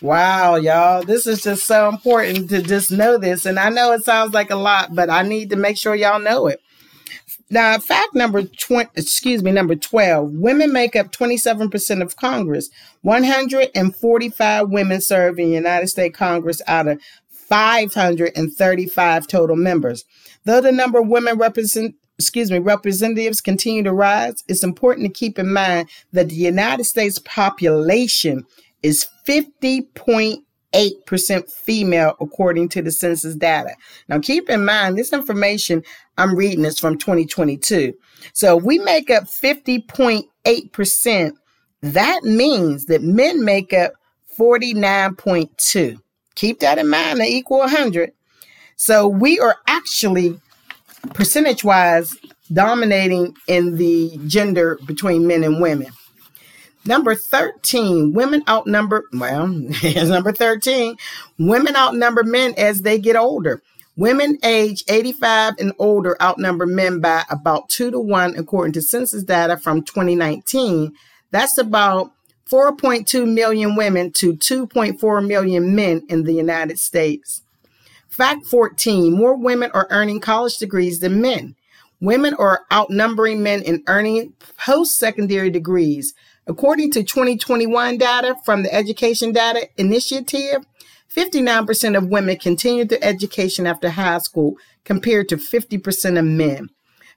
Wow, 0.00 0.54
y'all, 0.54 1.02
this 1.02 1.26
is 1.26 1.42
just 1.42 1.66
so 1.66 1.88
important 1.88 2.50
to 2.50 2.62
just 2.62 2.92
know 2.92 3.18
this. 3.18 3.44
And 3.44 3.58
I 3.58 3.68
know 3.68 3.90
it 3.92 4.04
sounds 4.04 4.32
like 4.32 4.50
a 4.50 4.56
lot, 4.56 4.94
but 4.94 5.10
I 5.10 5.22
need 5.22 5.50
to 5.50 5.56
make 5.56 5.76
sure 5.76 5.96
y'all 5.96 6.20
know 6.20 6.46
it. 6.46 6.60
Now, 7.50 7.78
fact 7.78 8.14
number 8.14 8.42
20, 8.42 8.90
excuse 8.94 9.42
me, 9.42 9.52
number 9.52 9.74
12, 9.74 10.32
women 10.32 10.72
make 10.72 10.94
up 10.94 11.12
27% 11.12 12.02
of 12.02 12.16
Congress. 12.16 12.68
145 13.02 14.68
women 14.68 15.00
serve 15.00 15.38
in 15.38 15.50
United 15.50 15.88
States 15.88 16.16
Congress 16.16 16.60
out 16.66 16.88
of 16.88 17.00
535 17.30 19.26
total 19.26 19.56
members. 19.56 20.04
Though 20.44 20.60
the 20.60 20.72
number 20.72 20.98
of 21.00 21.08
women 21.08 21.38
represent 21.38 21.94
excuse 22.18 22.50
me, 22.50 22.58
representatives 22.58 23.40
continue 23.40 23.84
to 23.84 23.92
rise, 23.92 24.42
it's 24.48 24.64
important 24.64 25.06
to 25.06 25.12
keep 25.12 25.38
in 25.38 25.52
mind 25.52 25.88
that 26.12 26.28
the 26.28 26.34
United 26.34 26.82
States 26.84 27.20
population 27.20 28.44
is 28.82 29.06
50.8% 29.26 30.42
female 31.50 32.16
according 32.20 32.68
to 32.70 32.82
the 32.82 32.90
census 32.90 33.34
data. 33.34 33.74
Now 34.08 34.18
keep 34.18 34.50
in 34.50 34.64
mind 34.64 34.98
this 34.98 35.12
information 35.12 35.84
I'm 36.16 36.34
reading 36.34 36.64
is 36.64 36.78
from 36.78 36.98
2022. 36.98 37.94
So 38.32 38.56
we 38.56 38.78
make 38.78 39.10
up 39.10 39.24
50.8%. 39.24 41.32
That 41.80 42.24
means 42.24 42.86
that 42.86 43.02
men 43.02 43.44
make 43.44 43.72
up 43.72 43.92
49.2. 44.38 46.00
Keep 46.34 46.60
that 46.60 46.78
in 46.78 46.88
mind, 46.88 47.18
to 47.18 47.24
equal 47.24 47.58
100. 47.58 48.12
So 48.76 49.08
we 49.08 49.40
are 49.40 49.56
actually 49.66 50.40
percentage 51.14 51.64
wise 51.64 52.16
dominating 52.52 53.34
in 53.46 53.76
the 53.76 54.18
gender 54.26 54.78
between 54.86 55.26
men 55.26 55.44
and 55.44 55.60
women. 55.60 55.88
Number 56.88 57.14
13, 57.14 58.14
women 58.14 58.42
outnumber, 58.48 59.04
well, 59.12 59.46
number 60.06 60.32
13, 60.32 60.96
women 61.38 61.76
outnumber 61.76 62.22
men 62.22 62.54
as 62.56 62.80
they 62.80 62.98
get 62.98 63.14
older. 63.14 63.60
Women 63.96 64.38
age 64.42 64.84
85 64.88 65.56
and 65.58 65.74
older 65.78 66.16
outnumber 66.22 66.64
men 66.64 67.00
by 67.00 67.24
about 67.28 67.68
two 67.68 67.90
to 67.90 68.00
one, 68.00 68.34
according 68.38 68.72
to 68.72 68.80
census 68.80 69.22
data 69.22 69.58
from 69.58 69.82
2019. 69.82 70.94
That's 71.30 71.58
about 71.58 72.10
4.2 72.50 73.30
million 73.30 73.76
women 73.76 74.10
to 74.12 74.32
2.4 74.32 75.26
million 75.26 75.74
men 75.74 76.06
in 76.08 76.24
the 76.24 76.32
United 76.32 76.78
States. 76.78 77.42
Fact 78.08 78.46
14 78.46 79.12
more 79.12 79.36
women 79.36 79.70
are 79.74 79.88
earning 79.90 80.20
college 80.20 80.56
degrees 80.56 81.00
than 81.00 81.20
men. 81.20 81.54
Women 82.00 82.32
are 82.34 82.64
outnumbering 82.72 83.42
men 83.42 83.60
in 83.62 83.82
earning 83.88 84.32
post 84.56 84.96
secondary 84.96 85.50
degrees. 85.50 86.14
According 86.48 86.92
to 86.92 87.02
2021 87.02 87.98
data 87.98 88.34
from 88.42 88.62
the 88.62 88.74
Education 88.74 89.32
Data 89.32 89.68
Initiative, 89.76 90.64
59% 91.14 91.96
of 91.96 92.08
women 92.08 92.38
continued 92.38 92.88
their 92.88 93.02
education 93.02 93.66
after 93.66 93.90
high 93.90 94.18
school 94.18 94.56
compared 94.84 95.28
to 95.28 95.36
50% 95.36 96.18
of 96.18 96.24
men. 96.24 96.70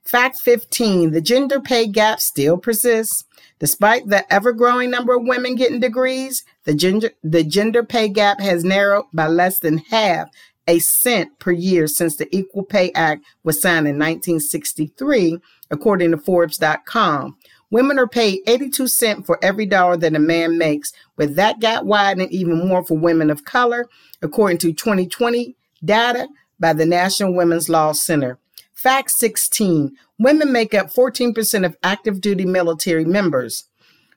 Fact 0.04 0.38
15 0.40 1.12
the 1.12 1.22
gender 1.22 1.62
pay 1.62 1.88
gap 1.88 2.20
still 2.20 2.58
persists. 2.58 3.24
Despite 3.60 4.08
the 4.08 4.32
ever 4.34 4.52
growing 4.52 4.90
number 4.90 5.14
of 5.14 5.24
women 5.24 5.56
getting 5.56 5.80
degrees, 5.80 6.44
the 6.66 6.74
gender, 6.74 7.12
the 7.24 7.44
gender 7.44 7.84
pay 7.84 8.10
gap 8.10 8.42
has 8.42 8.66
narrowed 8.66 9.06
by 9.14 9.28
less 9.28 9.60
than 9.60 9.78
half 9.78 10.30
a 10.68 10.80
cent 10.80 11.40
per 11.40 11.52
year 11.52 11.88
since 11.88 12.18
the 12.18 12.34
Equal 12.36 12.64
Pay 12.64 12.92
Act 12.94 13.24
was 13.44 13.62
signed 13.62 13.88
in 13.88 13.96
1963, 13.96 15.40
according 15.70 16.12
to 16.12 16.18
Forbes.com. 16.18 17.38
Women 17.72 17.98
are 17.98 18.08
paid 18.08 18.42
82 18.48 18.88
cents 18.88 19.26
for 19.26 19.40
every 19.42 19.66
dollar 19.66 19.98
that 19.98 20.16
a 20.16 20.20
man 20.20 20.58
makes, 20.58 20.92
with 21.18 21.36
that 21.38 21.60
gap 21.60 21.86
widening 21.86 22.30
even 22.30 22.68
more 22.68 22.84
for 22.84 22.98
women 22.98 23.32
of 23.32 23.46
color, 23.46 23.88
according 24.22 24.58
to 24.60 24.74
2020 24.74 25.56
data 25.84 26.28
by 26.60 26.74
the 26.74 26.86
National 26.86 27.34
Women's 27.34 27.70
Law 27.70 27.94
Center. 27.94 28.38
Fact 28.74 29.10
16 29.12 29.96
Women 30.20 30.52
make 30.52 30.74
up 30.74 30.94
14% 30.94 31.66
of 31.66 31.78
active 31.82 32.22
duty 32.22 32.46
military 32.46 33.06
members. 33.06 33.66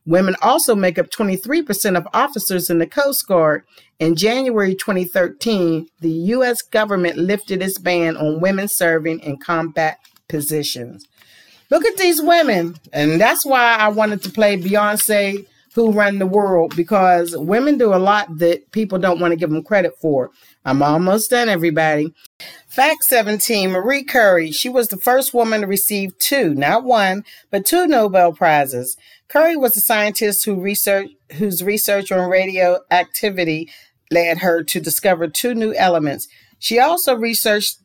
Women 0.06 0.36
also 0.42 0.74
make 0.74 0.98
up 0.98 1.08
23% 1.08 1.96
of 1.96 2.06
officers 2.12 2.68
in 2.68 2.78
the 2.78 2.86
Coast 2.86 3.26
Guard. 3.26 3.64
In 3.98 4.16
January 4.16 4.74
2013, 4.74 5.86
the 6.00 6.10
U.S. 6.10 6.60
government 6.60 7.16
lifted 7.16 7.62
its 7.62 7.78
ban 7.78 8.16
on 8.16 8.40
women 8.40 8.68
serving 8.68 9.20
in 9.20 9.38
combat 9.38 9.98
positions. 10.28 11.06
Look 11.70 11.84
at 11.84 11.96
these 11.96 12.20
women. 12.20 12.76
And 12.92 13.20
that's 13.20 13.44
why 13.44 13.76
I 13.76 13.88
wanted 13.88 14.22
to 14.22 14.30
play 14.30 14.56
Beyonce, 14.56 15.46
Who 15.74 15.92
Run 15.92 16.18
the 16.18 16.26
World, 16.26 16.74
because 16.76 17.36
women 17.36 17.78
do 17.78 17.94
a 17.94 17.96
lot 17.96 18.38
that 18.38 18.70
people 18.72 18.98
don't 18.98 19.20
want 19.20 19.32
to 19.32 19.36
give 19.36 19.50
them 19.50 19.64
credit 19.64 19.94
for. 20.00 20.30
I'm 20.64 20.82
almost 20.82 21.30
done, 21.30 21.48
everybody. 21.48 22.14
Fact 22.68 23.04
17 23.04 23.70
Marie 23.70 24.04
Curie. 24.04 24.50
She 24.50 24.68
was 24.68 24.88
the 24.88 24.96
first 24.96 25.34
woman 25.34 25.60
to 25.60 25.66
receive 25.66 26.16
two, 26.18 26.54
not 26.54 26.84
one, 26.84 27.24
but 27.50 27.64
two 27.66 27.86
Nobel 27.86 28.32
Prizes. 28.32 28.96
Curie 29.28 29.56
was 29.56 29.76
a 29.76 29.80
scientist 29.80 30.44
who 30.44 30.60
research, 30.60 31.10
whose 31.32 31.62
research 31.62 32.12
on 32.12 32.28
radioactivity 32.30 33.70
led 34.10 34.38
her 34.38 34.62
to 34.62 34.80
discover 34.80 35.28
two 35.28 35.54
new 35.54 35.74
elements. 35.74 36.28
She 36.58 36.78
also 36.78 37.14
researched 37.14 37.78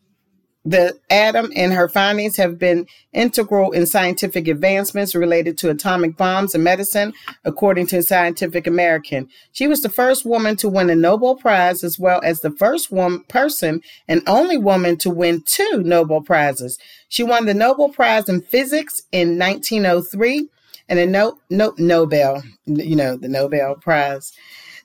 the 0.69 0.99
atom 1.09 1.51
and 1.55 1.73
her 1.73 1.89
findings 1.89 2.37
have 2.37 2.59
been 2.59 2.85
integral 3.11 3.71
in 3.71 3.87
scientific 3.87 4.47
advancements 4.47 5.15
related 5.15 5.57
to 5.57 5.71
atomic 5.71 6.15
bombs 6.15 6.53
and 6.53 6.63
medicine, 6.63 7.11
according 7.43 7.87
to 7.87 8.03
Scientific 8.03 8.67
American. 8.67 9.27
She 9.51 9.67
was 9.67 9.81
the 9.81 9.89
first 9.89 10.25
woman 10.25 10.55
to 10.57 10.69
win 10.69 10.91
a 10.91 10.95
Nobel 10.95 11.35
Prize, 11.35 11.83
as 11.83 11.97
well 11.97 12.21
as 12.23 12.41
the 12.41 12.51
first 12.51 12.91
one 12.91 13.23
person 13.23 13.81
and 14.07 14.21
only 14.27 14.57
woman 14.57 14.97
to 14.97 15.09
win 15.09 15.41
two 15.43 15.81
Nobel 15.83 16.21
Prizes. 16.21 16.77
She 17.07 17.23
won 17.23 17.45
the 17.45 17.55
Nobel 17.55 17.89
Prize 17.89 18.29
in 18.29 18.41
Physics 18.41 19.01
in 19.11 19.39
1903 19.39 20.49
and 20.87 20.99
a 20.99 21.07
no, 21.07 21.39
no, 21.49 21.73
Nobel, 21.79 22.43
you 22.65 22.95
know, 22.95 23.17
the 23.17 23.27
Nobel 23.27 23.75
Prize, 23.75 24.33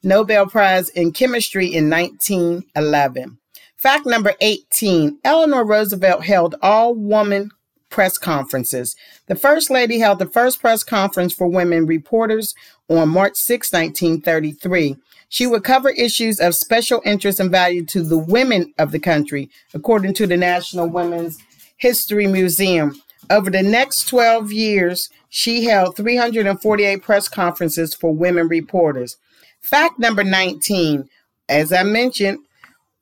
Nobel 0.02 0.46
Prize 0.46 0.88
in 0.88 1.12
Chemistry 1.12 1.66
in 1.66 1.90
1911. 1.90 3.38
Fact 3.84 4.06
number 4.06 4.32
18 4.40 5.18
Eleanor 5.24 5.62
Roosevelt 5.62 6.24
held 6.24 6.54
all 6.62 6.94
woman 6.94 7.50
press 7.90 8.16
conferences. 8.16 8.96
The 9.26 9.35
First 9.35 9.68
Lady 9.68 9.98
held 9.98 10.20
the 10.20 10.24
first 10.24 10.58
press 10.58 10.82
conference 10.82 11.35
for 11.35 11.48
women 11.48 11.85
reporters 11.85 12.54
on 12.88 13.10
March 13.10 13.37
6, 13.37 13.70
1933. 13.74 14.96
She 15.28 15.46
would 15.46 15.64
cover 15.64 15.90
issues 15.90 16.40
of 16.40 16.54
special 16.54 17.02
interest 17.04 17.38
and 17.38 17.50
value 17.50 17.85
to 17.85 18.02
the 18.02 18.16
women 18.16 18.72
of 18.78 18.90
the 18.90 18.98
country, 18.98 19.50
according 19.74 20.14
to 20.14 20.26
the 20.26 20.38
National 20.38 20.88
Women's 20.88 21.37
History 21.76 22.26
Museum. 22.26 22.98
Over 23.28 23.50
the 23.50 23.62
next 23.62 24.08
12 24.08 24.50
years, 24.50 25.10
she 25.28 25.64
held 25.64 25.94
348 25.94 27.02
press 27.02 27.28
conferences 27.28 27.92
for 27.92 28.14
women 28.14 28.48
reporters. 28.48 29.18
Fact 29.60 29.98
number 29.98 30.24
19 30.24 31.10
As 31.50 31.70
I 31.70 31.82
mentioned, 31.82 32.38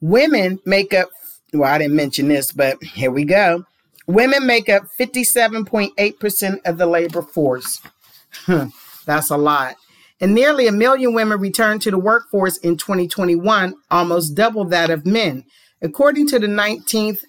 Women 0.03 0.59
make 0.67 0.93
up, 0.93 1.09
well, 1.55 1.73
I 1.73 1.79
didn't 1.79 1.97
mention 1.97 2.29
this, 2.29 2.53
but 2.53 2.83
here 2.83 3.11
we 3.11 3.25
go. 3.25 3.65
Women 4.07 4.47
make 4.47 4.69
up 4.69 4.83
57.8% 4.99 6.59
of 6.67 6.77
the 6.77 6.87
labor 6.87 7.23
force. 7.23 7.81
That's 9.07 9.31
a 9.31 9.37
lot. 9.37 9.77
And 10.21 10.35
nearly 10.35 10.67
a 10.67 10.73
million 10.73 11.15
women 11.15 11.39
returned 11.39 11.83
to 11.83 11.91
the 11.91 11.99
workforce 11.99 12.57
in 12.59 12.77
2021, 12.77 13.75
almost 13.91 14.35
double 14.35 14.65
that 14.67 14.91
of 14.91 15.07
men. 15.07 15.45
According 15.81 16.27
to 16.29 16.39
the 16.39 16.49
19th, 16.49 17.21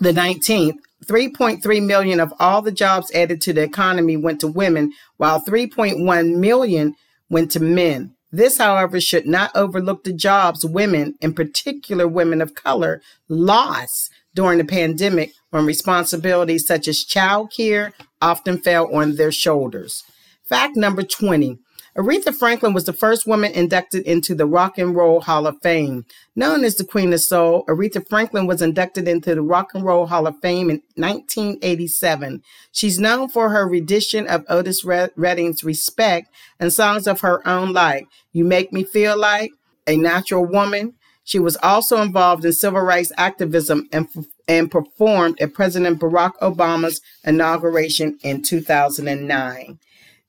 the 0.00 0.12
19th, 0.12 0.78
3.3 1.06 1.86
million 1.86 2.20
of 2.20 2.32
all 2.38 2.62
the 2.62 2.72
jobs 2.72 3.10
added 3.12 3.40
to 3.42 3.52
the 3.52 3.62
economy 3.62 4.16
went 4.16 4.40
to 4.40 4.48
women, 4.48 4.92
while 5.18 5.40
3.1 5.40 6.36
million 6.36 6.94
went 7.28 7.50
to 7.52 7.60
men. 7.60 8.14
This, 8.32 8.58
however, 8.58 9.00
should 9.00 9.26
not 9.26 9.50
overlook 9.56 10.04
the 10.04 10.12
jobs 10.12 10.64
women, 10.64 11.16
in 11.20 11.34
particular 11.34 12.06
women 12.06 12.40
of 12.40 12.54
color, 12.54 13.02
lost 13.28 14.10
during 14.34 14.58
the 14.58 14.64
pandemic 14.64 15.32
when 15.50 15.66
responsibilities 15.66 16.66
such 16.66 16.86
as 16.86 17.04
child 17.04 17.52
care 17.54 17.92
often 18.22 18.58
fell 18.58 18.94
on 18.94 19.16
their 19.16 19.32
shoulders. 19.32 20.04
Fact 20.44 20.76
number 20.76 21.02
20 21.02 21.58
Aretha 21.96 22.32
Franklin 22.32 22.72
was 22.72 22.84
the 22.84 22.92
first 22.92 23.26
woman 23.26 23.50
inducted 23.52 24.04
into 24.04 24.34
the 24.34 24.46
Rock 24.46 24.78
and 24.78 24.94
Roll 24.94 25.20
Hall 25.20 25.46
of 25.46 25.60
Fame. 25.60 26.06
Known 26.36 26.62
as 26.62 26.76
the 26.76 26.84
Queen 26.84 27.12
of 27.12 27.20
Soul, 27.20 27.64
Aretha 27.66 28.06
Franklin 28.08 28.46
was 28.46 28.62
inducted 28.62 29.08
into 29.08 29.34
the 29.34 29.42
Rock 29.42 29.74
and 29.74 29.84
Roll 29.84 30.06
Hall 30.06 30.28
of 30.28 30.38
Fame 30.40 30.70
in 30.70 30.82
1987. 30.94 32.42
She's 32.70 33.00
known 33.00 33.28
for 33.28 33.50
her 33.50 33.66
rendition 33.68 34.28
of 34.28 34.44
Otis 34.48 34.84
Redding's 34.84 35.64
Respect 35.64 36.32
and 36.60 36.72
songs 36.72 37.08
of 37.08 37.22
her 37.22 37.46
own 37.46 37.72
like 37.72 38.06
You 38.32 38.44
Make 38.44 38.72
Me 38.72 38.84
Feel 38.84 39.18
Like, 39.18 39.50
A 39.88 39.96
Natural 39.96 40.44
Woman. 40.46 40.94
She 41.24 41.40
was 41.40 41.56
also 41.56 42.00
involved 42.00 42.44
in 42.44 42.52
civil 42.52 42.82
rights 42.82 43.12
activism 43.16 43.88
and, 43.92 44.08
and 44.46 44.70
performed 44.70 45.40
at 45.40 45.54
President 45.54 46.00
Barack 46.00 46.38
Obama's 46.40 47.00
inauguration 47.24 48.18
in 48.22 48.42
2009. 48.42 49.78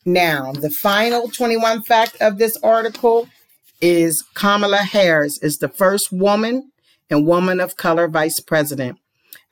Now, 0.05 0.51
the 0.51 0.69
final 0.69 1.29
21 1.29 1.83
fact 1.83 2.17
of 2.21 2.37
this 2.37 2.57
article 2.63 3.27
is 3.81 4.23
Kamala 4.33 4.77
Harris 4.77 5.37
is 5.39 5.59
the 5.59 5.69
first 5.69 6.11
woman 6.11 6.71
and 7.09 7.27
woman 7.27 7.59
of 7.59 7.77
color 7.77 8.07
vice 8.07 8.39
president. 8.39 8.97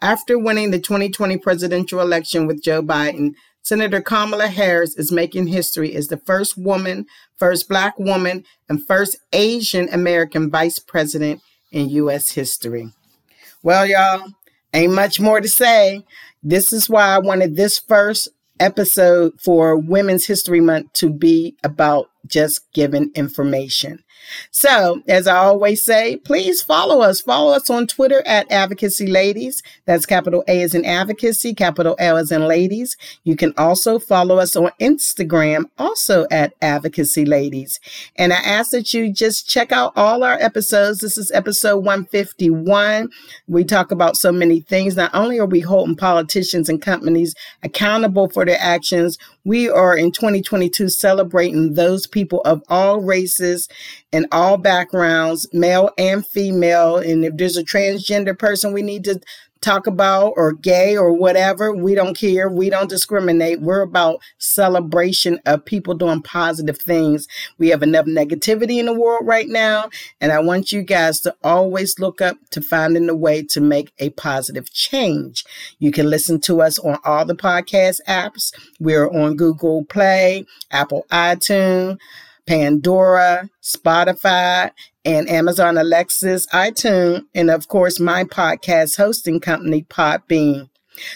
After 0.01 0.39
winning 0.39 0.71
the 0.71 0.79
2020 0.79 1.37
presidential 1.37 1.99
election 1.99 2.47
with 2.47 2.63
Joe 2.63 2.81
Biden, 2.81 3.33
Senator 3.61 4.01
Kamala 4.01 4.47
Harris 4.47 4.95
is 4.97 5.11
making 5.11 5.47
history 5.47 5.93
as 5.93 6.07
the 6.07 6.17
first 6.17 6.57
woman, 6.57 7.05
first 7.37 7.67
black 7.67 7.99
woman, 7.99 8.43
and 8.67 8.85
first 8.87 9.17
Asian 9.33 9.89
American 9.89 10.49
vice 10.49 10.79
president 10.79 11.41
in 11.71 11.89
U.S. 11.89 12.31
history. 12.31 12.91
Well, 13.61 13.85
y'all, 13.85 14.29
ain't 14.73 14.93
much 14.93 15.19
more 15.19 15.41
to 15.41 15.47
say. 15.47 16.05
This 16.41 16.71
is 16.71 16.89
why 16.89 17.13
I 17.15 17.19
wanted 17.19 17.55
this 17.55 17.77
first 17.77 18.29
episode 18.59 19.39
for 19.41 19.77
Women's 19.77 20.25
History 20.25 20.61
Month 20.61 20.93
to 20.93 21.09
be 21.09 21.55
about 21.63 22.09
just 22.27 22.71
giving 22.73 23.11
information. 23.15 24.03
So, 24.51 25.01
as 25.07 25.27
I 25.27 25.37
always 25.37 25.83
say, 25.83 26.17
please 26.17 26.61
follow 26.61 27.01
us. 27.01 27.21
Follow 27.21 27.53
us 27.53 27.69
on 27.69 27.87
Twitter 27.87 28.21
at 28.25 28.51
Advocacy 28.51 29.07
Ladies. 29.07 29.63
That's 29.85 30.05
capital 30.05 30.43
A 30.47 30.61
is 30.61 30.75
in 30.75 30.85
advocacy, 30.85 31.53
capital 31.53 31.95
L 31.99 32.17
is 32.17 32.31
in 32.31 32.47
ladies. 32.47 32.97
You 33.23 33.35
can 33.35 33.53
also 33.57 33.99
follow 33.99 34.37
us 34.37 34.55
on 34.55 34.71
Instagram, 34.79 35.65
also 35.77 36.25
at 36.31 36.53
Advocacy 36.61 37.25
Ladies. 37.25 37.79
And 38.15 38.33
I 38.33 38.37
ask 38.37 38.71
that 38.71 38.93
you 38.93 39.11
just 39.11 39.49
check 39.49 39.71
out 39.71 39.93
all 39.95 40.23
our 40.23 40.37
episodes. 40.39 40.99
This 40.99 41.17
is 41.17 41.31
episode 41.31 41.77
151. 41.77 43.09
We 43.47 43.63
talk 43.63 43.91
about 43.91 44.15
so 44.17 44.31
many 44.31 44.61
things. 44.61 44.95
Not 44.95 45.11
only 45.13 45.39
are 45.39 45.45
we 45.45 45.61
holding 45.61 45.95
politicians 45.95 46.69
and 46.69 46.81
companies 46.81 47.35
accountable 47.63 48.29
for 48.29 48.45
their 48.45 48.59
actions, 48.59 49.17
we 49.45 49.69
are 49.69 49.95
in 49.95 50.11
2022 50.11 50.89
celebrating 50.89 51.73
those 51.73 52.05
people 52.07 52.41
of 52.41 52.61
all 52.69 53.01
races 53.01 53.67
and 54.11 54.27
all 54.31 54.57
backgrounds, 54.57 55.47
male 55.53 55.91
and 55.97 56.25
female. 56.25 56.97
And 56.97 57.25
if 57.25 57.37
there's 57.37 57.57
a 57.57 57.63
transgender 57.63 58.37
person 58.37 58.73
we 58.73 58.81
need 58.81 59.03
to 59.05 59.19
talk 59.61 59.87
about 59.87 60.33
or 60.37 60.53
gay 60.53 60.95
or 60.95 61.11
whatever, 61.11 61.75
we 61.75 61.93
don't 61.93 62.17
care. 62.17 62.49
We 62.49 62.69
don't 62.69 62.89
discriminate. 62.89 63.61
We're 63.61 63.81
about 63.81 64.21
celebration 64.37 65.39
of 65.45 65.65
people 65.65 65.93
doing 65.93 66.21
positive 66.21 66.77
things. 66.77 67.27
We 67.57 67.69
have 67.69 67.83
enough 67.83 68.05
negativity 68.05 68.79
in 68.79 68.85
the 68.85 68.93
world 68.93 69.27
right 69.27 69.47
now. 69.47 69.89
And 70.21 70.31
I 70.31 70.39
want 70.39 70.71
you 70.71 70.81
guys 70.81 71.19
to 71.21 71.35
always 71.43 71.99
look 71.99 72.21
up 72.21 72.37
to 72.51 72.61
finding 72.61 73.09
a 73.09 73.15
way 73.15 73.43
to 73.43 73.61
make 73.61 73.91
a 73.99 74.11
positive 74.11 74.71
change. 74.71 75.43
You 75.77 75.91
can 75.91 76.09
listen 76.09 76.39
to 76.41 76.61
us 76.61 76.79
on 76.79 76.97
all 77.03 77.25
the 77.25 77.35
podcast 77.35 77.99
apps. 78.07 78.53
We're 78.79 79.09
on 79.09 79.35
Google 79.35 79.85
Play, 79.85 80.45
Apple 80.71 81.05
iTunes. 81.11 81.97
Pandora, 82.49 83.47
Spotify, 83.61 84.71
and 85.05 85.29
Amazon 85.29 85.77
Alexa's 85.77 86.47
iTunes, 86.47 87.25
and 87.35 87.51
of 87.51 87.67
course, 87.67 87.99
my 87.99 88.23
podcast 88.23 88.97
hosting 88.97 89.39
company, 89.39 89.83
Podbean. 89.83 90.67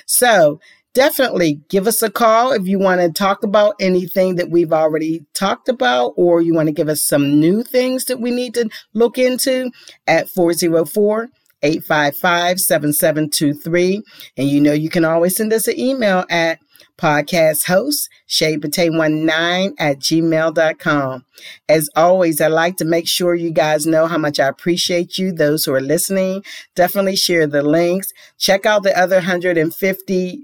So 0.05 0.59
definitely 0.93 1.61
give 1.69 1.87
us 1.87 2.03
a 2.03 2.11
call 2.11 2.51
if 2.51 2.67
you 2.67 2.77
want 2.77 3.01
to 3.01 3.11
talk 3.11 3.41
about 3.41 3.73
anything 3.79 4.35
that 4.35 4.51
we've 4.51 4.71
already 4.71 5.25
talked 5.33 5.69
about, 5.69 6.13
or 6.17 6.39
you 6.39 6.53
want 6.53 6.67
to 6.67 6.71
give 6.71 6.87
us 6.87 7.01
some 7.01 7.39
new 7.39 7.63
things 7.63 8.05
that 8.05 8.21
we 8.21 8.29
need 8.29 8.53
to 8.53 8.69
look 8.93 9.17
into 9.17 9.71
at 10.05 10.29
404 10.29 11.29
855 11.63 12.59
7723. 12.59 14.03
And 14.37 14.49
you 14.49 14.61
know, 14.61 14.73
you 14.73 14.91
can 14.91 15.03
always 15.03 15.35
send 15.35 15.51
us 15.51 15.67
an 15.67 15.79
email 15.79 16.25
at 16.29 16.59
podcast 16.97 17.65
host, 17.65 18.09
shadepate19 18.27 19.73
at 19.79 19.99
gmail.com. 19.99 21.25
As 21.67 21.89
always, 21.95 22.41
I 22.41 22.47
like 22.47 22.77
to 22.77 22.85
make 22.85 23.07
sure 23.07 23.35
you 23.35 23.51
guys 23.51 23.85
know 23.85 24.07
how 24.07 24.17
much 24.17 24.39
I 24.39 24.47
appreciate 24.47 25.17
you, 25.17 25.31
those 25.31 25.65
who 25.65 25.73
are 25.73 25.81
listening. 25.81 26.43
Definitely 26.75 27.15
share 27.15 27.47
the 27.47 27.63
links. 27.63 28.13
Check 28.37 28.65
out 28.65 28.83
the 28.83 28.97
other 28.97 29.17
150 29.17 30.43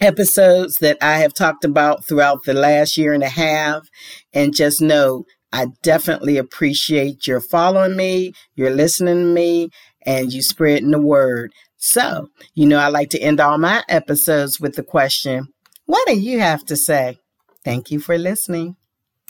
episodes 0.00 0.78
that 0.78 0.98
I 1.00 1.18
have 1.18 1.34
talked 1.34 1.64
about 1.64 2.04
throughout 2.04 2.44
the 2.44 2.54
last 2.54 2.96
year 2.96 3.12
and 3.12 3.22
a 3.22 3.28
half. 3.28 3.88
And 4.32 4.54
just 4.54 4.80
know 4.80 5.24
I 5.52 5.68
definitely 5.82 6.36
appreciate 6.36 7.26
your 7.26 7.40
following 7.40 7.96
me, 7.96 8.32
you're 8.56 8.74
listening 8.74 9.16
to 9.16 9.24
me, 9.24 9.70
and 10.04 10.32
you 10.32 10.42
spreading 10.42 10.90
the 10.90 11.00
word. 11.00 11.52
So, 11.76 12.28
you 12.54 12.66
know, 12.66 12.78
I 12.78 12.88
like 12.88 13.10
to 13.10 13.18
end 13.18 13.40
all 13.40 13.58
my 13.58 13.82
episodes 13.88 14.60
with 14.60 14.74
the 14.74 14.82
question 14.82 15.48
what 15.86 16.06
do 16.06 16.18
you 16.18 16.40
have 16.40 16.64
to 16.66 16.76
say? 16.76 17.18
Thank 17.64 17.90
you 17.90 18.00
for 18.00 18.18
listening. 18.18 18.76